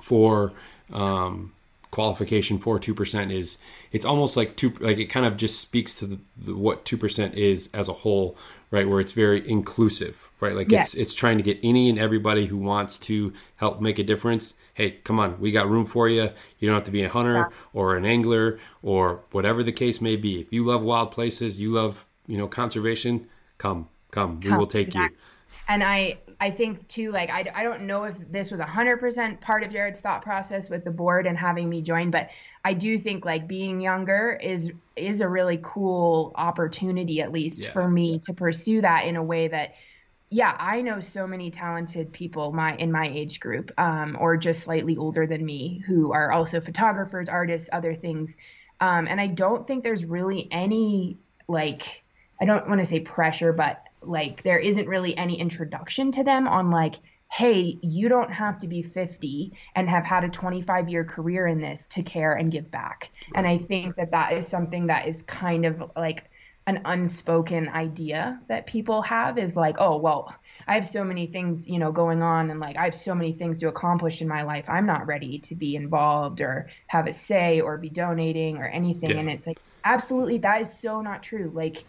[0.00, 0.52] for
[0.92, 1.52] um,
[1.90, 3.58] qualification for two percent is
[3.92, 6.96] it's almost like two like it kind of just speaks to the, the what two
[6.96, 8.36] percent is as a whole,
[8.70, 8.88] right?
[8.88, 10.54] Where it's very inclusive, right?
[10.54, 10.88] Like yes.
[10.88, 14.54] it's it's trying to get any and everybody who wants to help make a difference.
[14.74, 16.30] Hey, come on, we got room for you.
[16.58, 17.48] You don't have to be a hunter yeah.
[17.72, 20.38] or an angler or whatever the case may be.
[20.38, 24.94] If you love wild places, you love you know conservation, come come, we will take
[24.94, 25.08] you.
[25.68, 29.40] And I I think too, like I, I don't know if this was hundred percent
[29.40, 32.28] part of Jared's thought process with the board and having me join, but
[32.64, 37.70] I do think like being younger is is a really cool opportunity, at least yeah.
[37.70, 39.74] for me to pursue that in a way that
[40.28, 44.60] yeah, I know so many talented people my in my age group, um, or just
[44.60, 48.36] slightly older than me, who are also photographers, artists, other things.
[48.80, 51.16] Um, and I don't think there's really any
[51.48, 52.02] like
[52.40, 56.46] I don't want to say pressure, but like there isn't really any introduction to them
[56.48, 56.96] on like
[57.30, 61.60] hey you don't have to be 50 and have had a 25 year career in
[61.60, 63.10] this to care and give back.
[63.34, 66.30] And i think that that is something that is kind of like
[66.68, 70.34] an unspoken idea that people have is like oh well
[70.66, 73.32] i have so many things you know going on and like i have so many
[73.32, 74.68] things to accomplish in my life.
[74.68, 79.10] I'm not ready to be involved or have a say or be donating or anything.
[79.10, 79.18] Yeah.
[79.18, 81.50] and it's like absolutely that is so not true.
[81.54, 81.84] Like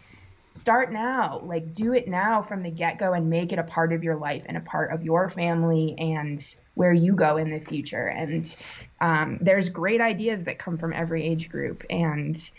[0.58, 1.40] start now.
[1.44, 4.44] Like do it now from the get-go and make it a part of your life
[4.46, 6.42] and a part of your family and
[6.74, 8.06] where you go in the future.
[8.06, 8.54] And
[9.00, 11.84] um, there's great ideas that come from every age group.
[11.90, 12.50] And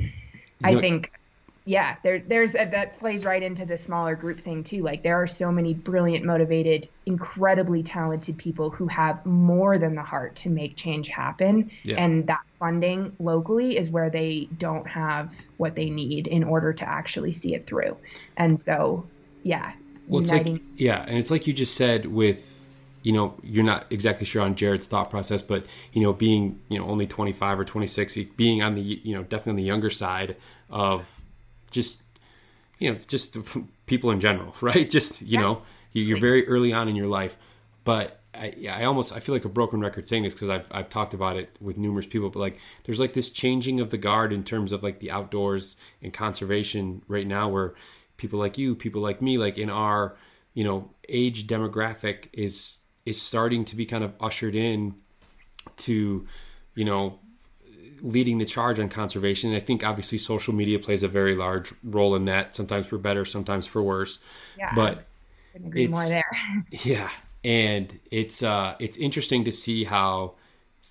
[0.64, 1.12] i think
[1.70, 4.82] yeah there there's a, that plays right into the smaller group thing too.
[4.82, 10.02] Like there are so many brilliant motivated incredibly talented people who have more than the
[10.02, 11.70] heart to make change happen.
[11.84, 12.04] Yeah.
[12.04, 16.90] and that funding locally is where they don't have what they need in order to
[16.90, 17.96] actually see it through.
[18.36, 19.06] And so
[19.44, 19.74] yeah.
[20.08, 22.60] Well it's uniting- like yeah and it's like you just said with
[23.04, 26.80] you know you're not exactly sure on Jared's thought process, but you know being you
[26.80, 30.36] know only 25 or 26, being on the you know definitely on the younger side
[30.72, 31.19] of
[31.72, 32.02] just
[32.78, 33.38] you know just
[33.86, 35.42] people in general right just you yeah.
[35.42, 35.62] know
[35.92, 37.38] you're very early on in your life
[37.84, 40.90] but I, I almost I feel like a broken record saying this because I've, I've
[40.90, 44.32] talked about it with numerous people but like there's like this changing of the guard
[44.32, 47.74] in terms of like the outdoors and conservation right now where
[48.18, 50.16] people like you people like me like in our
[50.54, 54.96] you know age demographic is is starting to be kind of ushered in
[55.78, 56.28] to
[56.76, 57.20] you know
[58.02, 59.54] leading the charge on conservation.
[59.54, 62.56] I think obviously social media plays a very large role in that.
[62.56, 64.20] Sometimes for better, sometimes for worse.
[64.58, 65.06] Yeah, but
[65.54, 66.24] it's, more there.
[66.84, 67.10] yeah,
[67.44, 70.36] and it's uh, it's interesting to see how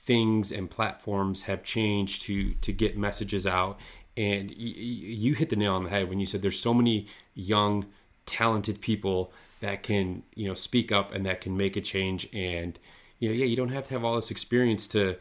[0.05, 3.79] things and platforms have changed to to get messages out.
[4.17, 7.07] And y- you hit the nail on the head when you said there's so many
[7.35, 7.87] young,
[8.27, 12.29] talented people that can you know speak up and that can make a change.
[12.33, 12.79] And
[13.19, 15.17] you know, yeah, you don't have to have all this experience to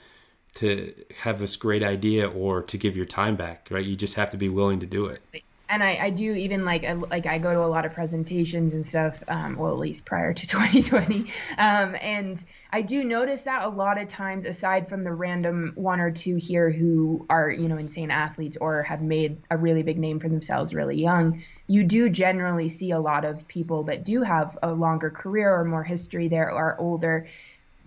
[0.57, 0.91] to
[1.21, 3.85] have this great idea or to give your time back, right?
[3.85, 5.21] You just have to be willing to do it.
[5.69, 8.85] And I, I do even like like I go to a lot of presentations and
[8.85, 9.21] stuff.
[9.27, 14.01] Um, well, at least prior to 2020, um, and I do notice that a lot
[14.01, 18.11] of times, aside from the random one or two here who are you know insane
[18.11, 22.69] athletes or have made a really big name for themselves really young, you do generally
[22.69, 26.49] see a lot of people that do have a longer career or more history there
[26.49, 27.27] or older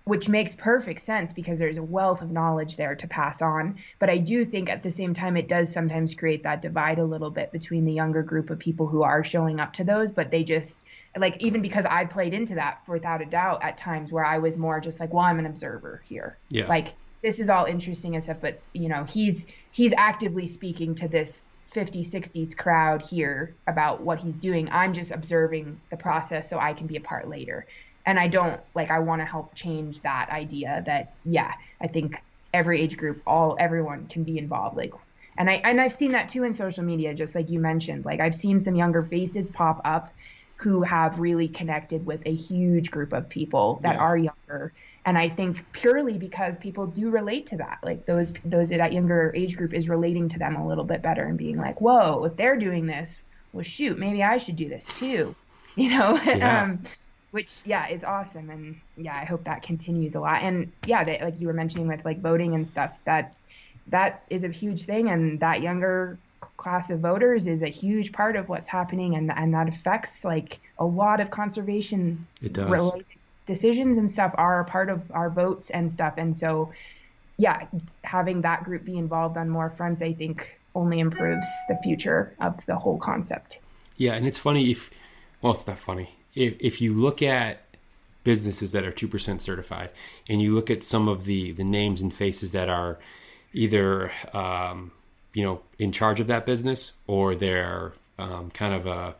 [0.04, 3.76] which makes perfect sense because there's a wealth of knowledge there to pass on.
[3.98, 7.04] But I do think at the same time, it does sometimes create that divide a
[7.04, 10.30] little bit between the younger group of people who are showing up to those, but
[10.30, 10.80] they just
[11.16, 14.38] like even because I played into that for without a doubt at times where I
[14.38, 16.36] was more just like, well, I'm an observer here.
[16.50, 16.66] Yeah.
[16.66, 21.08] Like this is all interesting and stuff, but you know, he's he's actively speaking to
[21.08, 24.68] this 50 60s crowd here about what he's doing.
[24.72, 27.66] I'm just observing the process so I can be a part later.
[28.06, 32.16] And I don't like I want to help change that idea that yeah, I think
[32.52, 34.76] every age group, all everyone can be involved.
[34.76, 34.92] Like
[35.38, 38.04] and I and I've seen that too in social media, just like you mentioned.
[38.04, 40.12] Like I've seen some younger faces pop up
[40.60, 44.00] who have really connected with a huge group of people that yeah.
[44.00, 44.72] are younger
[45.06, 49.32] and i think purely because people do relate to that like those those that younger
[49.34, 52.36] age group is relating to them a little bit better and being like whoa if
[52.36, 53.18] they're doing this
[53.54, 55.34] well shoot maybe i should do this too
[55.76, 56.64] you know yeah.
[56.64, 56.78] um,
[57.30, 58.50] which yeah is awesome.
[58.50, 60.42] And yeah i hope that continues a lot.
[60.42, 63.34] And yeah that like you were mentioning with like voting and stuff that
[63.88, 65.10] that is a huge thing.
[65.10, 66.18] And that younger
[66.56, 69.14] class of voters is a huge part of what's happening.
[69.14, 73.06] And and that affects like a lot of conservation related
[73.46, 76.14] decisions and stuff are a part of our votes and stuff.
[76.16, 76.72] And so
[77.40, 77.66] yeah
[78.04, 82.64] having that group be involved on more fronts i think only improves the future of
[82.66, 83.58] the whole concept.
[83.96, 84.90] Yeah and it's funny if
[85.40, 87.60] well it's not funny if if you look at
[88.24, 89.90] businesses that are 2% certified
[90.28, 92.98] and you look at some of the the names and faces that are
[93.52, 94.90] either um,
[95.34, 99.14] you know in charge of that business or they're um, kind of a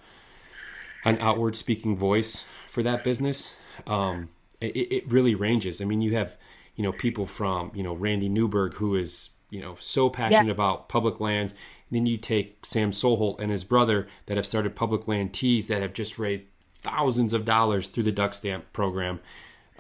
[1.05, 3.55] an outward speaking voice for that business
[3.87, 4.29] um,
[4.61, 6.37] it, it, really ranges i mean you have
[6.77, 10.53] you know people from you know randy newberg who is you know so passionate yeah.
[10.53, 14.77] about public lands and then you take sam soholt and his brother that have started
[14.77, 16.43] public land tees that have just raised
[16.81, 19.21] thousands of dollars through the duck stamp program.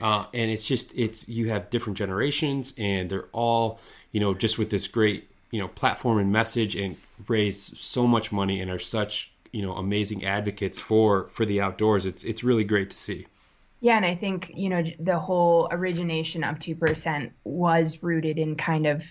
[0.00, 3.78] Uh, and it's just it's you have different generations and they're all
[4.12, 6.96] you know just with this great you know platform and message and
[7.28, 12.06] raise so much money and are such you know amazing advocates for for the outdoors.
[12.06, 13.26] It's it's really great to see.
[13.80, 18.86] Yeah and i think you know the whole origination of 2% was rooted in kind
[18.86, 19.10] of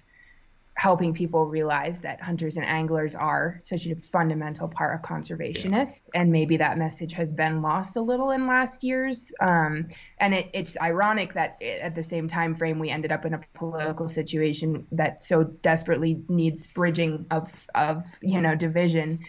[0.80, 6.22] helping people realize that hunters and anglers are such a fundamental part of conservationists yeah.
[6.22, 9.86] and maybe that message has been lost a little in last years um,
[10.20, 13.34] and it, it's ironic that it, at the same time frame we ended up in
[13.34, 19.20] a political situation that so desperately needs bridging of of you know division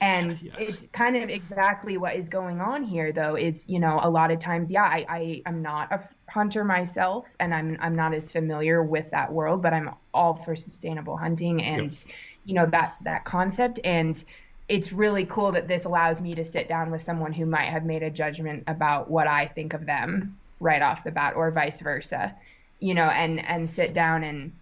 [0.00, 0.54] and yes.
[0.56, 4.30] it's kind of exactly what is going on here though is you know a lot
[4.30, 8.32] of times yeah i, I am not a hunter myself and i'm i'm not as
[8.32, 12.16] familiar with that world but i'm all for sustainable hunting and yep.
[12.46, 14.24] you know that that concept and
[14.66, 17.84] it's really cool that this allows me to sit down with someone who might have
[17.84, 21.82] made a judgment about what i think of them right off the bat or vice
[21.82, 22.34] versa
[22.80, 24.52] you know and and sit down and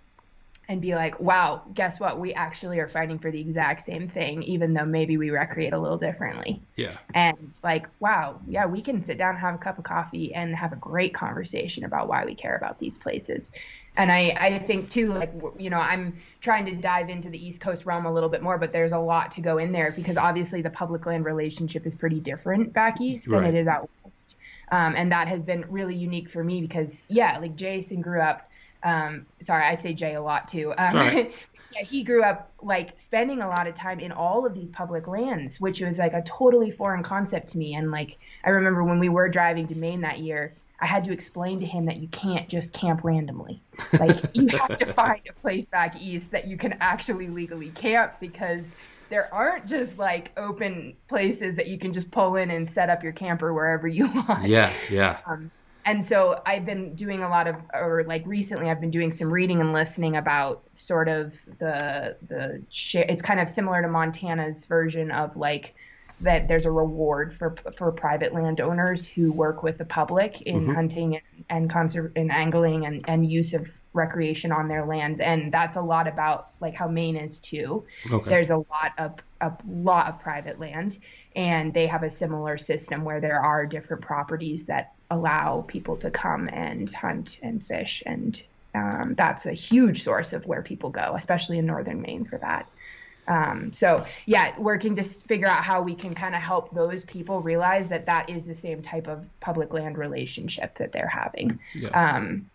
[0.70, 2.20] and be like, wow, guess what?
[2.20, 5.78] We actually are fighting for the exact same thing, even though maybe we recreate a
[5.78, 6.62] little differently.
[6.76, 6.96] Yeah.
[7.12, 10.54] And it's like, wow, yeah, we can sit down, have a cup of coffee, and
[10.54, 13.50] have a great conversation about why we care about these places.
[13.96, 17.60] And I, I think too, like, you know, I'm trying to dive into the East
[17.60, 20.16] Coast realm a little bit more, but there's a lot to go in there because
[20.16, 23.40] obviously the public land relationship is pretty different back east right.
[23.40, 24.36] than it is out west.
[24.70, 28.49] Um, and that has been really unique for me because, yeah, like Jason grew up
[28.82, 30.72] um, sorry, I say Jay a lot too.
[30.76, 31.34] Um, right.
[31.72, 35.06] yeah, he grew up like spending a lot of time in all of these public
[35.06, 37.74] lands, which was like a totally foreign concept to me.
[37.74, 41.12] And like, I remember when we were driving to Maine that year, I had to
[41.12, 43.62] explain to him that you can't just camp randomly.
[43.98, 48.14] Like, you have to find a place back east that you can actually legally camp
[48.18, 48.74] because
[49.10, 53.02] there aren't just like open places that you can just pull in and set up
[53.02, 54.46] your camper wherever you want.
[54.46, 55.18] Yeah, yeah.
[55.26, 55.50] Um,
[55.90, 59.28] and so I've been doing a lot of, or like recently, I've been doing some
[59.28, 63.04] reading and listening about sort of the the share.
[63.08, 65.74] It's kind of similar to Montana's version of like
[66.20, 66.46] that.
[66.46, 70.74] There's a reward for for private landowners who work with the public in mm-hmm.
[70.74, 75.50] hunting and, and conserv- and angling and and use of recreation on their lands and
[75.50, 77.82] that's a lot about like how Maine is too.
[78.12, 78.30] Okay.
[78.30, 80.98] There's a lot of a lot of private land
[81.34, 86.10] and they have a similar system where there are different properties that allow people to
[86.10, 88.42] come and hunt and fish and
[88.74, 92.68] um, that's a huge source of where people go especially in northern maine for that
[93.28, 97.40] um, so yeah working to figure out how we can kind of help those people
[97.40, 101.88] realize that that is the same type of public land relationship that they're having yeah.
[101.88, 102.50] Um,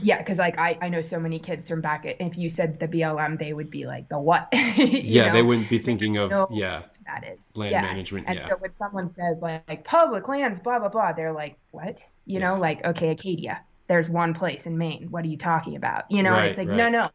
[0.00, 2.78] yeah, because like I, I know so many kids from back at if you said
[2.78, 4.48] the BLM, they would be like the what?
[4.52, 5.32] yeah, know?
[5.32, 7.82] they wouldn't be thinking of yeah that is land yeah.
[7.82, 8.26] management.
[8.28, 8.48] And yeah.
[8.48, 12.04] so when someone says like, like public lands, blah blah blah, they're like, what?
[12.24, 12.50] You yeah.
[12.50, 13.60] know, like okay, Acadia.
[13.86, 15.08] there's one place in Maine.
[15.10, 16.10] What are you talking about?
[16.10, 16.76] You know, Right, it's like, right.
[16.76, 17.10] no, no.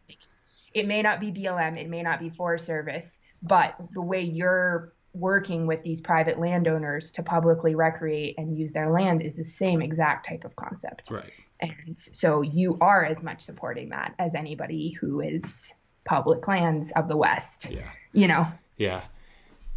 [0.74, 4.94] It may not be BLM, it may not be Forest Service, but the way you're
[5.14, 9.82] working with these private landowners to publicly recreate and use their land is the same
[9.82, 11.12] exact type of concept.
[11.12, 11.32] Right.
[11.62, 15.72] And so you are as much supporting that as anybody who is
[16.06, 17.68] public lands of the West.
[17.70, 17.90] Yeah.
[18.14, 18.48] You know,
[18.78, 19.02] Yeah.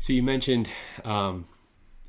[0.00, 0.68] So you mentioned
[1.04, 1.46] um,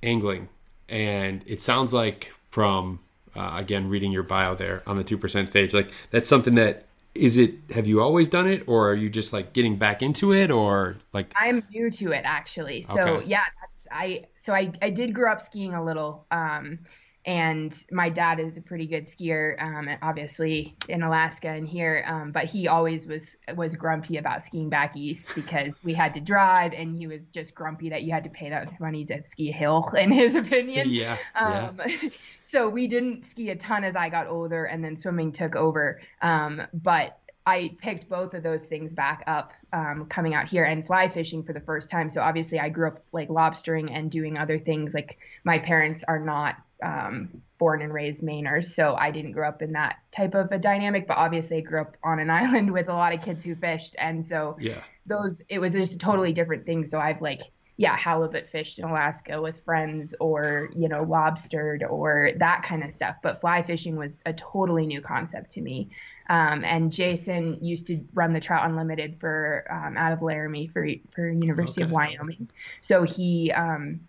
[0.03, 0.49] angling,
[0.89, 2.99] and it sounds like from
[3.35, 6.85] uh, again reading your bio there on the two percent page, like that's something that
[7.13, 7.53] is it.
[7.73, 10.97] Have you always done it, or are you just like getting back into it, or
[11.13, 12.81] like I'm new to it actually.
[12.81, 13.25] So Okay.
[13.27, 16.25] yeah, that's I so I I did grow up skiing a little.
[16.31, 16.79] Um
[17.25, 22.03] and my dad is a pretty good skier, um, obviously in Alaska and here.
[22.05, 26.19] Um, but he always was was grumpy about skiing back east because we had to
[26.19, 29.49] drive, and he was just grumpy that you had to pay that money to ski
[29.49, 30.89] a hill, in his opinion.
[30.91, 31.81] yeah, yeah, Um,
[32.43, 36.01] so we didn't ski a ton as I got older, and then swimming took over.
[36.21, 40.85] Um, but I picked both of those things back up um, coming out here and
[40.85, 42.09] fly fishing for the first time.
[42.09, 44.93] So obviously, I grew up like lobstering and doing other things.
[44.93, 49.61] Like my parents are not um, born and raised Mainers, so I didn't grow up
[49.61, 51.07] in that type of a dynamic.
[51.07, 53.95] But obviously, I grew up on an island with a lot of kids who fished,
[53.99, 56.85] and so yeah, those it was just a totally different thing.
[56.85, 62.31] So I've like yeah, halibut fished in Alaska with friends or, you know, lobstered or
[62.37, 63.17] that kind of stuff.
[63.21, 65.89] But fly fishing was a totally new concept to me.
[66.29, 70.87] Um, and Jason used to run the Trout Unlimited for um, out of Laramie for
[71.11, 72.49] for University of Wyoming.
[72.81, 73.99] So he um,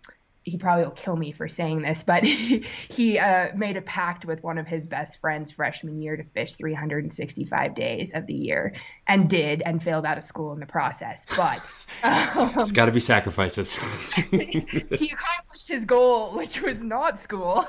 [0.47, 2.23] he probably will kill me for saying this, but
[2.89, 6.55] he uh, made a pact with one of his best friends freshman year to fish
[6.55, 8.73] 365 days of the year,
[9.07, 11.25] and did, and failed out of school in the process.
[11.35, 11.71] But
[12.03, 13.75] um, it's got to be sacrifices.
[14.13, 17.65] he accomplished his goal, which was not school,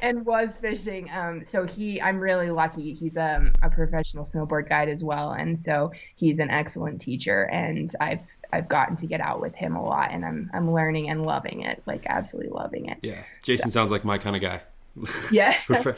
[0.00, 1.10] and was fishing.
[1.14, 2.94] Um, so he, I'm really lucky.
[2.94, 7.44] He's um, a professional snowboard guide as well, and so he's an excellent teacher.
[7.50, 11.10] And I've I've gotten to get out with him a lot, and I'm I'm learning
[11.10, 12.98] and loving it, like absolutely loving it.
[13.02, 14.60] yeah, Jason sounds like my kind of guy.
[15.32, 15.52] Yeah.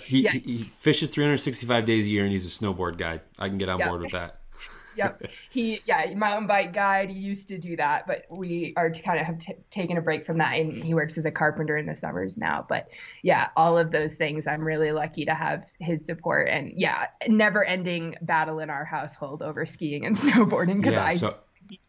[0.06, 0.30] He, Yeah.
[0.32, 3.20] he, he fishes 365 days a year, and he's a snowboard guy.
[3.38, 3.88] I can get on Yeah.
[3.90, 4.40] board with that.
[4.96, 5.22] yep.
[5.50, 7.10] He, yeah, mountain bike guide.
[7.10, 10.00] He used to do that, but we are to kind of have t- taken a
[10.00, 12.64] break from that, and he works as a carpenter in the summers now.
[12.66, 12.88] But
[13.22, 18.16] yeah, all of those things, I'm really lucky to have his support, and yeah, never-ending
[18.22, 21.12] battle in our household over skiing and snowboarding because Yeah, I.
[21.12, 21.36] so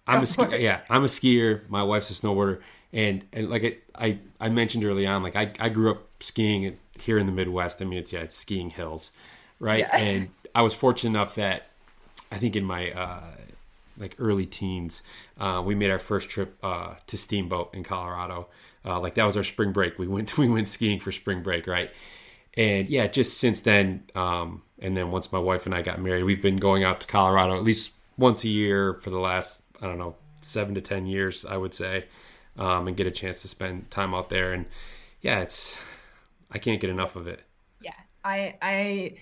[0.08, 1.68] I'm a ski- yeah, I'm a skier.
[1.70, 2.62] My wife's a snowboarder,
[2.94, 6.78] and and like it, I I mentioned early on, like I I grew up skiing
[7.00, 7.82] here in the Midwest.
[7.82, 9.12] I mean, it's yeah, it's skiing hills,
[9.60, 9.80] right?
[9.80, 9.98] Yeah.
[9.98, 11.68] And I was fortunate enough that
[12.32, 13.24] I think in my uh,
[13.98, 15.04] like early teens,
[15.40, 18.48] uh, we made our first trip uh, to Steamboat in Colorado.
[18.86, 20.00] Uh, like that was our spring break.
[20.00, 21.92] We went we went skiing for spring break, right?
[22.56, 26.24] And yeah, just since then, um, and then once my wife and I got married,
[26.24, 29.88] we've been going out to Colorado at least once a year for the last I
[29.88, 32.06] don't know seven to ten years, I would say,
[32.58, 34.54] um, and get a chance to spend time out there.
[34.54, 34.66] And
[35.22, 35.76] yeah, it's
[36.52, 37.42] I can't get enough of it.
[37.82, 37.94] Yeah,
[38.24, 39.18] I, I,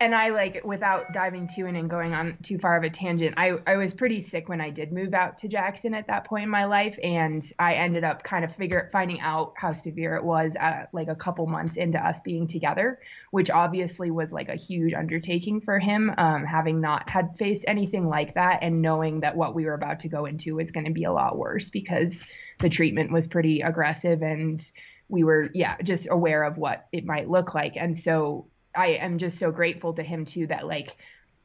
[0.00, 3.34] and I like without diving too in and going on too far of a tangent.
[3.36, 6.44] I, I was pretty sick when I did move out to Jackson at that point
[6.44, 10.24] in my life, and I ended up kind of figure finding out how severe it
[10.24, 12.98] was uh, like a couple months into us being together,
[13.30, 18.08] which obviously was like a huge undertaking for him, um, having not had faced anything
[18.08, 20.92] like that, and knowing that what we were about to go into was going to
[20.92, 22.24] be a lot worse because
[22.58, 24.70] the treatment was pretty aggressive and
[25.08, 28.46] we were yeah just aware of what it might look like and so
[28.76, 30.96] i am just so grateful to him too that like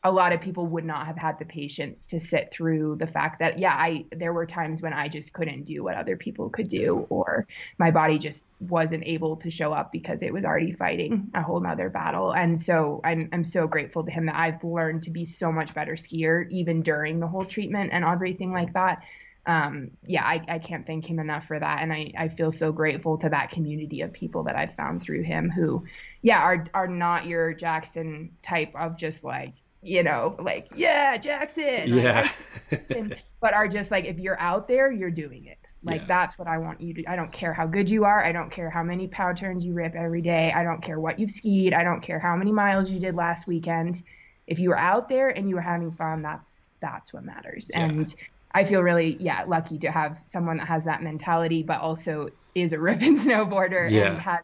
[0.04, 3.40] a lot of people would not have had the patience to sit through the fact
[3.40, 6.70] that yeah i there were times when i just couldn't do what other people could
[6.70, 7.46] do or
[7.78, 11.60] my body just wasn't able to show up because it was already fighting a whole
[11.60, 12.32] nother battle.
[12.32, 15.74] And so i'm i'm so grateful to him that i've learned to be so much
[15.74, 19.04] better skier even during the whole treatment and everything like that.
[19.46, 21.82] Um, yeah, I, I can't thank him enough for that.
[21.82, 25.24] And I, I feel so grateful to that community of people that I've found through
[25.24, 25.84] him who,
[26.22, 31.64] yeah, are, are not your Jackson type of just like, you know, like, yeah, Jackson,
[31.64, 32.30] like, Yeah,
[32.70, 35.58] Jackson, but are just like, if you're out there, you're doing it.
[35.82, 36.08] Like, Yeah.
[36.08, 38.24] that's what I want you to, I don't care how good you are.
[38.24, 40.52] I don't care how many pow turns you rip every day.
[40.54, 41.74] I don't care what you've skied.
[41.74, 44.04] I don't care how many miles you did last weekend.
[44.48, 47.72] If you were out there and you were having fun, that's, that's what matters.
[47.74, 47.86] Yeah.
[47.86, 48.16] And,
[48.52, 52.74] I feel really, yeah, lucky to have someone that has that mentality, but also is
[52.74, 54.08] a ribbon snowboarder Yeah.
[54.14, 54.40] and has,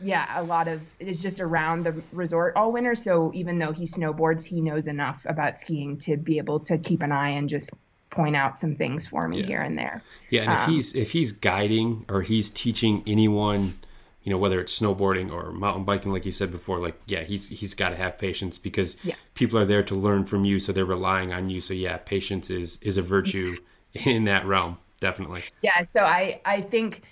[0.00, 2.94] yeah, a lot of it is just around the resort all winter.
[2.94, 7.02] So even though he snowboards, he knows enough about skiing to be able to keep
[7.02, 7.70] an eye and just
[8.10, 9.46] point out some things for me Yeah.
[9.46, 10.02] here and there.
[10.30, 13.74] Yeah, and if Um, he's if he's guiding or he's teaching anyone,
[14.22, 17.48] you know whether it's snowboarding or mountain biking like you said before like yeah he's
[17.48, 19.14] he's got to have patience because yeah.
[19.34, 22.50] people are there to learn from you so they're relying on you so yeah patience
[22.50, 23.56] is is a virtue
[23.94, 27.02] in that realm definitely yeah so i i think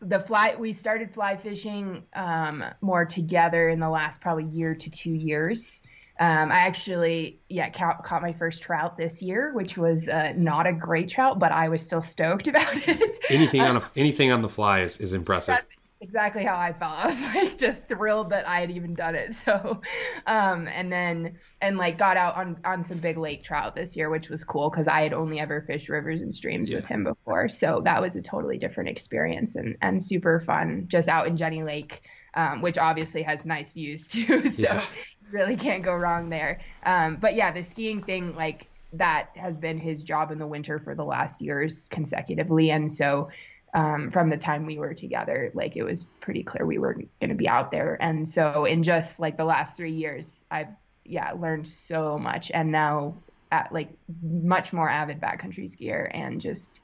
[0.00, 4.90] the fly we started fly fishing um, more together in the last probably year to
[4.90, 5.80] two years
[6.20, 10.66] um, I actually, yeah, caught, caught, my first trout this year, which was uh, not
[10.66, 13.18] a great trout, but I was still stoked about it.
[13.30, 15.64] anything on a, anything on the fly is, is impressive.
[16.00, 16.96] Exactly how I felt.
[17.04, 19.34] I was like just thrilled that I had even done it.
[19.34, 19.80] So,
[20.26, 24.10] um, and then and like got out on on some big lake trout this year,
[24.10, 26.76] which was cool because I had only ever fished rivers and streams yeah.
[26.76, 27.48] with him before.
[27.48, 31.62] So that was a totally different experience and and super fun just out in Jenny
[31.62, 32.02] Lake.
[32.34, 34.50] Um, which obviously has nice views too.
[34.50, 34.84] so yeah
[35.30, 36.60] really can't go wrong there.
[36.84, 40.78] Um, but yeah, the skiing thing, like that has been his job in the winter
[40.78, 42.70] for the last years consecutively.
[42.70, 43.28] And so
[43.74, 47.28] um, from the time we were together, like it was pretty clear we were going
[47.28, 47.96] to be out there.
[48.00, 50.68] And so in just like the last three years, I've,
[51.04, 53.16] yeah, learned so much and now
[53.50, 53.90] at like
[54.22, 56.80] much more avid backcountry skier and just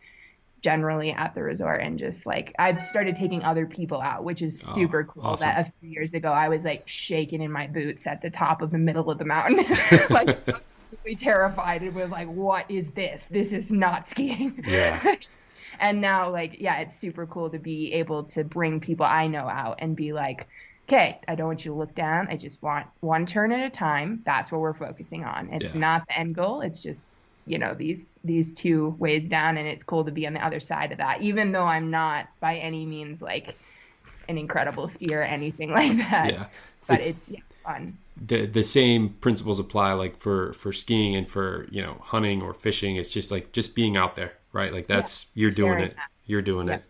[0.64, 4.64] generally at the resort and just like I've started taking other people out, which is
[4.66, 5.22] oh, super cool.
[5.22, 5.46] Awesome.
[5.46, 8.62] That a few years ago I was like shaking in my boots at the top
[8.62, 9.58] of the middle of the mountain,
[10.10, 11.82] like absolutely terrified.
[11.82, 13.26] It was like, what is this?
[13.26, 14.64] This is not skiing.
[14.66, 15.16] Yeah.
[15.80, 19.48] and now like yeah, it's super cool to be able to bring people I know
[19.48, 20.48] out and be like,
[20.88, 22.28] okay, I don't want you to look down.
[22.28, 24.22] I just want one turn at a time.
[24.24, 25.48] That's what we're focusing on.
[25.52, 25.80] It's yeah.
[25.80, 26.60] not the end goal.
[26.60, 27.10] It's just
[27.46, 30.60] you know these these two ways down and it's cool to be on the other
[30.60, 33.56] side of that even though i'm not by any means like
[34.28, 36.46] an incredible skier or anything like that yeah.
[36.86, 37.96] but it's, it's yeah, fun
[38.26, 42.54] the the same principles apply like for for skiing and for you know hunting or
[42.54, 45.42] fishing it's just like just being out there right like that's yeah.
[45.42, 46.08] you're doing it that.
[46.24, 46.82] you're doing it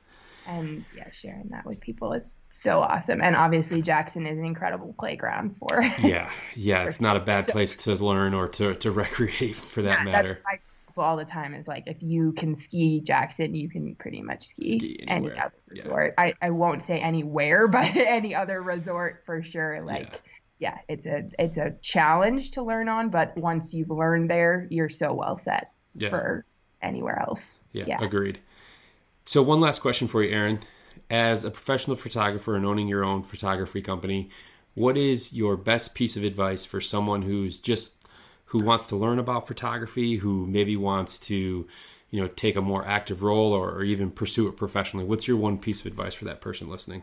[0.47, 3.21] and yeah, sharing that with people is so awesome.
[3.23, 5.83] And obviously, Jackson is an incredible playground for.
[6.03, 10.01] yeah, yeah, it's not a bad place to learn or to to recreate for that
[10.01, 10.43] yeah, matter.
[10.97, 14.79] all the time is like if you can ski Jackson, you can pretty much ski,
[14.79, 16.15] ski any other resort.
[16.19, 16.25] Yeah.
[16.25, 19.83] I, I won't say anywhere, but any other resort for sure.
[19.83, 20.21] Like
[20.59, 20.75] yeah.
[20.75, 24.91] yeah, it's a it's a challenge to learn on, but once you've learned there, you're
[24.91, 26.11] so well set yeah.
[26.11, 26.45] for
[26.85, 27.59] anywhere else.
[27.73, 28.39] Yeah, yeah, agreed.
[29.25, 30.61] So, one last question for you, Erin.
[31.11, 34.31] As a professional photographer and owning your own photography company,
[34.75, 37.95] what is your best piece of advice for someone who's just
[38.47, 41.67] who wants to learn about photography, who maybe wants to,
[42.11, 45.05] you know, take a more active role or, or even pursue it professionally?
[45.05, 47.03] What's your one piece of advice for that person listening?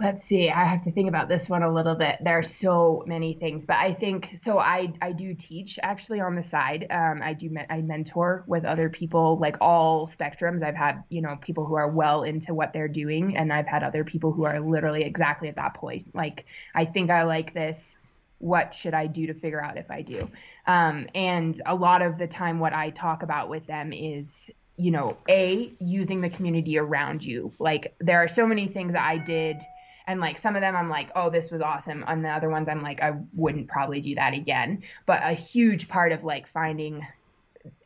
[0.00, 2.16] Let's see i have to think about this one a little bit.
[2.20, 6.34] There are so many things but i think so i i do teach actually on
[6.34, 6.86] the side.
[6.90, 10.62] Um, i do i mentor with other people like all spectrums.
[10.62, 13.82] I've had you know people who are well into what they're doing and i've had
[13.82, 16.14] other people who are literally exactly at that point.
[16.14, 17.96] Like i think i like this.
[18.38, 20.28] What should I do to figure out if I do?
[20.66, 24.90] Um, and a lot of the time, what I talk about with them is you
[24.90, 27.52] know, A, using the community around you.
[27.58, 29.62] Like, there are so many things that I did
[30.06, 32.04] and like some of them I'm like, oh, this was awesome.
[32.06, 34.82] And the other ones I'm like, I wouldn't probably do that again.
[35.06, 37.06] But a huge part of like finding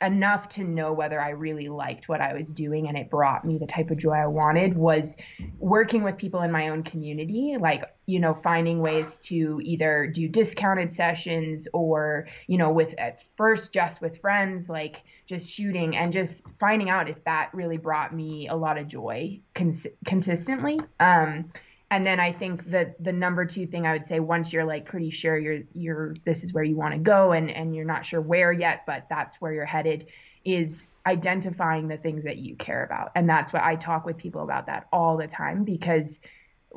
[0.01, 3.59] enough to know whether I really liked what I was doing and it brought me
[3.59, 5.17] the type of joy I wanted was
[5.59, 10.29] working with people in my own community, like, you know, finding ways to either do
[10.29, 16.13] discounted sessions or, you know, with at first just with friends, like just shooting and
[16.13, 20.81] just finding out if that really brought me a lot of joy cons- consistently.
[20.99, 21.51] Um,
[21.91, 24.85] and then I think that the number two thing I would say once you're like
[24.85, 28.05] pretty sure you're you're this is where you want to go and and you're not
[28.05, 30.07] sure where yet, but that's where you're headed
[30.45, 33.13] is identifying the things that you care about.
[33.15, 36.21] And that's what I talk with people about that all the time because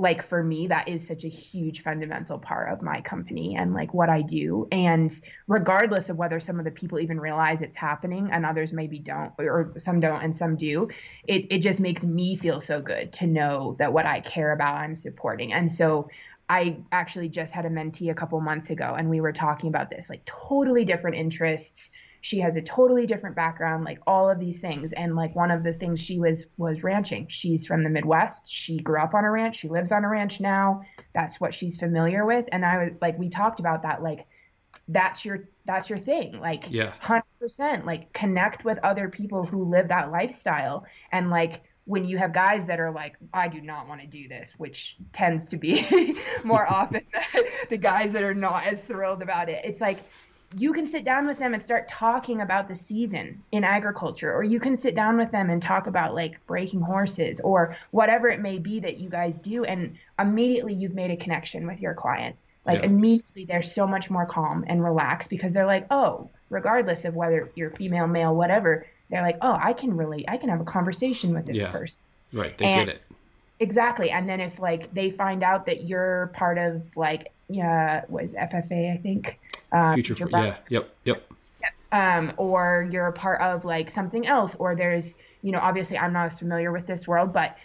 [0.02, 3.94] like for me that is such a huge fundamental part of my company and like
[3.94, 4.68] what I do.
[4.72, 5.12] And
[5.48, 9.32] regardless of whether some of the people even realize it's happening and others maybe don't
[9.38, 10.90] or some don't and some do
[11.28, 14.76] it it just makes me feel so good to know that what I care about
[14.76, 15.54] I'm supporting.
[15.54, 16.10] And so
[16.50, 19.92] I actually just had a mentee a couple months ago and we were talking about
[19.92, 21.92] this like totally different interests
[22.22, 24.94] she has a totally different background like all of these things.
[24.94, 27.28] And like one of the things she was was ranching.
[27.28, 28.50] She's from the midwest.
[28.50, 29.58] She grew up on a ranch.
[29.58, 30.84] She lives on a ranch now.
[31.14, 32.48] That's what she's familiar with.
[32.52, 34.28] And i was like we talked about that like
[34.88, 36.40] that's your that's your thing.
[36.40, 36.94] Like yeah.
[37.02, 40.86] 100% like connect with other people who live that lifestyle.
[41.12, 44.28] And like when you have guys that are like i do not want to do
[44.28, 46.16] this which tends to be
[46.46, 47.02] more often
[47.70, 49.66] the guys that are not as thrilled about it.
[49.66, 49.98] It's like
[50.58, 54.44] you can sit down with them and start talking about the season in agriculture or
[54.44, 58.40] you can sit down with them and talk about like breaking horses or whatever it
[58.40, 62.36] may be that you guys do and immediately you've made a connection with your client.
[62.66, 62.88] Like yeah.
[62.88, 67.50] immediately they're so much more calm and relaxed because they're like oh regardless of whether
[67.56, 70.26] you're female male whatever they're like oh i can relate.
[70.28, 71.72] I can have a conversation with this yeah.
[71.72, 72.02] person.
[72.34, 72.58] Right.
[72.58, 73.08] They and, get it.
[73.60, 74.10] Exactly.
[74.10, 78.94] And then if like they find out that you're part of like yeah was ffa
[78.94, 79.38] i think
[79.72, 81.32] uh, future, future yeah yep yep
[81.92, 86.14] um, or you're a part of like something else, or there's, you know, obviously I'm
[86.14, 87.58] not as familiar with this world, but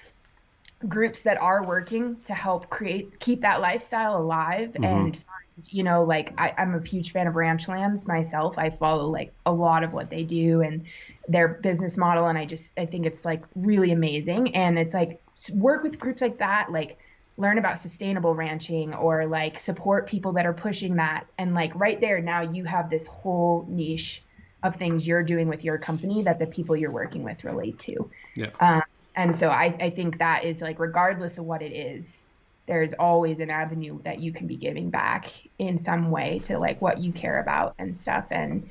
[0.88, 4.84] groups that are working to help create, keep that lifestyle alive mm-hmm.
[4.84, 8.58] and find, you know, like I, I'm a huge fan of Ranchlands myself.
[8.58, 10.84] I follow like a lot of what they do and
[11.28, 14.54] their business model, and I just I think it's like really amazing.
[14.54, 15.22] And it's like
[15.52, 16.98] work with groups like that, like
[17.38, 21.26] learn about sustainable ranching or like support people that are pushing that.
[21.38, 24.22] And like right there now you have this whole niche
[24.62, 28.10] of things you're doing with your company that the people you're working with relate to.
[28.34, 28.50] Yeah.
[28.60, 28.82] Um,
[29.14, 32.22] and so I, I think that is like regardless of what it is
[32.66, 36.82] there's always an avenue that you can be giving back in some way to like
[36.82, 38.28] what you care about and stuff.
[38.30, 38.68] And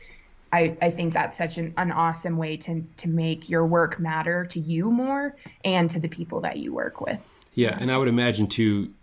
[0.51, 4.45] I, I think that's such an, an awesome way to to make your work matter
[4.47, 7.25] to you more and to the people that you work with
[7.55, 8.93] yeah, and I would imagine too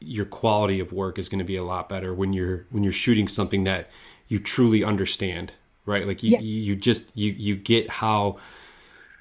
[0.00, 2.92] your quality of work is going to be a lot better when you're when you're
[2.92, 3.90] shooting something that
[4.28, 5.52] you truly understand,
[5.84, 6.06] right?
[6.06, 6.40] Like you yeah.
[6.40, 8.38] you just you you get how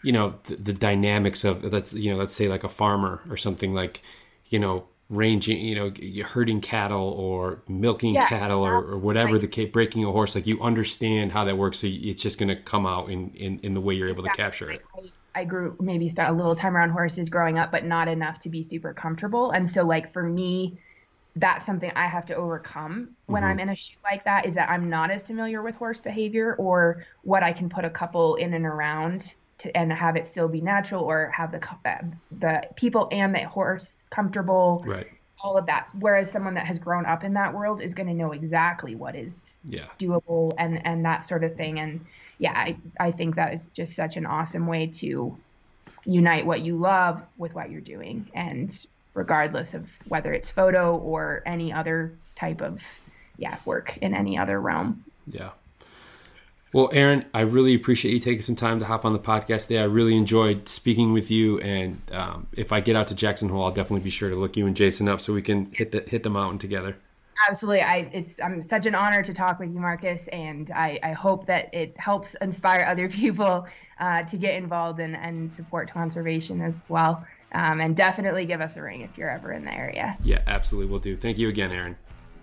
[0.04, 3.38] you know the, the dynamics of let's you know let's say like a farmer or
[3.38, 4.02] something like
[4.50, 5.92] you know ranging you know
[6.26, 9.42] herding cattle or milking yeah, cattle or, or whatever right.
[9.42, 12.50] the case breaking a horse like you understand how that works so it's just going
[12.50, 15.02] to come out in, in in the way you're able to capture it I
[15.44, 18.64] grew maybe spent a little time around horses growing up, but not enough to be
[18.64, 19.52] super comfortable.
[19.52, 20.78] And so like for me,
[21.36, 23.52] that's something I have to overcome when mm-hmm.
[23.52, 26.56] I'm in a shoot like that is that I'm not as familiar with horse behavior
[26.56, 30.48] or what I can put a couple in and around to and have it still
[30.48, 31.60] be natural or have the
[32.40, 34.82] the people and the horse comfortable.
[34.86, 35.08] Right.
[35.44, 35.90] All of that.
[36.00, 39.16] Whereas someone that has grown up in that world is going to know exactly what
[39.16, 39.86] is yeah.
[40.00, 41.80] doable and and that sort of thing.
[41.80, 42.06] And
[42.38, 45.38] yeah, I, I think that is just such an awesome way to
[46.06, 48.30] unite what you love with what you're doing.
[48.34, 52.82] And regardless of whether it's photo or any other type of,
[53.38, 55.04] yeah, work in any other realm.
[55.28, 55.52] Yeah.
[56.74, 59.80] Well, Erin, I really appreciate you taking some time to hop on the podcast today.
[59.80, 63.64] I really enjoyed speaking with you, and um, if I get out to Jackson Hole,
[63.64, 66.04] I'll definitely be sure to look you and Jason up so we can hit the
[66.06, 66.98] hit the mountain together.
[67.50, 67.82] Absolutely.
[67.82, 71.46] I it's I'm such an honor to talk with you, Marcus, and I, I hope
[71.48, 73.68] that it helps inspire other people
[74.00, 77.26] uh, to get involved and, and support conservation as well.
[77.52, 80.18] Um, and definitely give us a ring if you're ever in the area.
[80.24, 80.92] Yeah, absolutely.
[80.92, 81.16] We'll do.
[81.16, 81.96] Thank you again, Erin.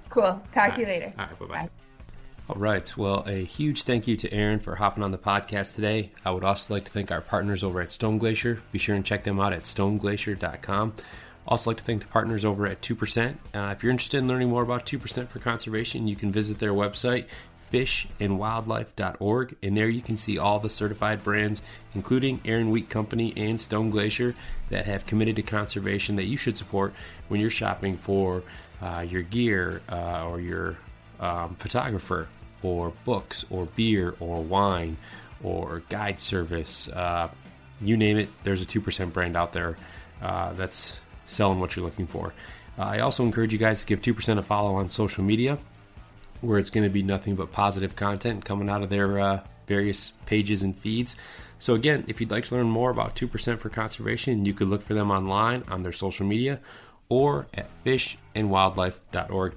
[0.08, 0.40] Cool.
[0.52, 1.12] Talk to you later.
[1.18, 1.38] All right.
[1.38, 1.54] Bye-bye.
[1.54, 1.70] Bye.
[2.48, 2.96] All right.
[2.96, 6.12] Well, a huge thank you to Erin for hopping on the podcast today.
[6.24, 8.62] I would also like to thank our partners over at Stone Glacier.
[8.72, 10.94] Be sure and check them out at stoneglacier.com.
[11.46, 13.34] Also, like to thank the partners over at 2%.
[13.54, 16.72] Uh, if you're interested in learning more about 2% for conservation, you can visit their
[16.72, 17.26] website,
[17.72, 21.62] fishandwildlife.org, and there you can see all the certified brands,
[21.94, 24.34] including Erin Wheat Company and Stone Glacier,
[24.68, 26.92] that have committed to conservation that you should support
[27.28, 28.42] when you're shopping for
[28.80, 30.76] uh, your gear uh, or your
[31.18, 32.28] um, photographer
[32.62, 34.96] or books or beer or wine
[35.42, 36.88] or guide service.
[36.88, 37.28] Uh,
[37.80, 39.76] you name it, there's a 2% brand out there
[40.20, 41.00] uh, that's
[41.32, 42.34] selling what you're looking for.
[42.78, 45.58] Uh, I also encourage you guys to give 2% a follow on social media,
[46.40, 50.12] where it's going to be nothing but positive content coming out of their uh, various
[50.26, 51.16] pages and feeds.
[51.58, 54.82] So, again, if you'd like to learn more about 2% for conservation, you could look
[54.82, 56.60] for them online on their social media
[57.08, 59.54] or at fishandwildlife.org.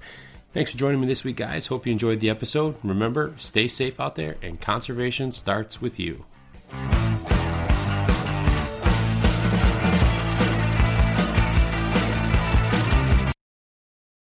[0.52, 1.66] Thanks for joining me this week, guys.
[1.66, 2.76] Hope you enjoyed the episode.
[2.82, 6.24] Remember, stay safe out there, and conservation starts with you.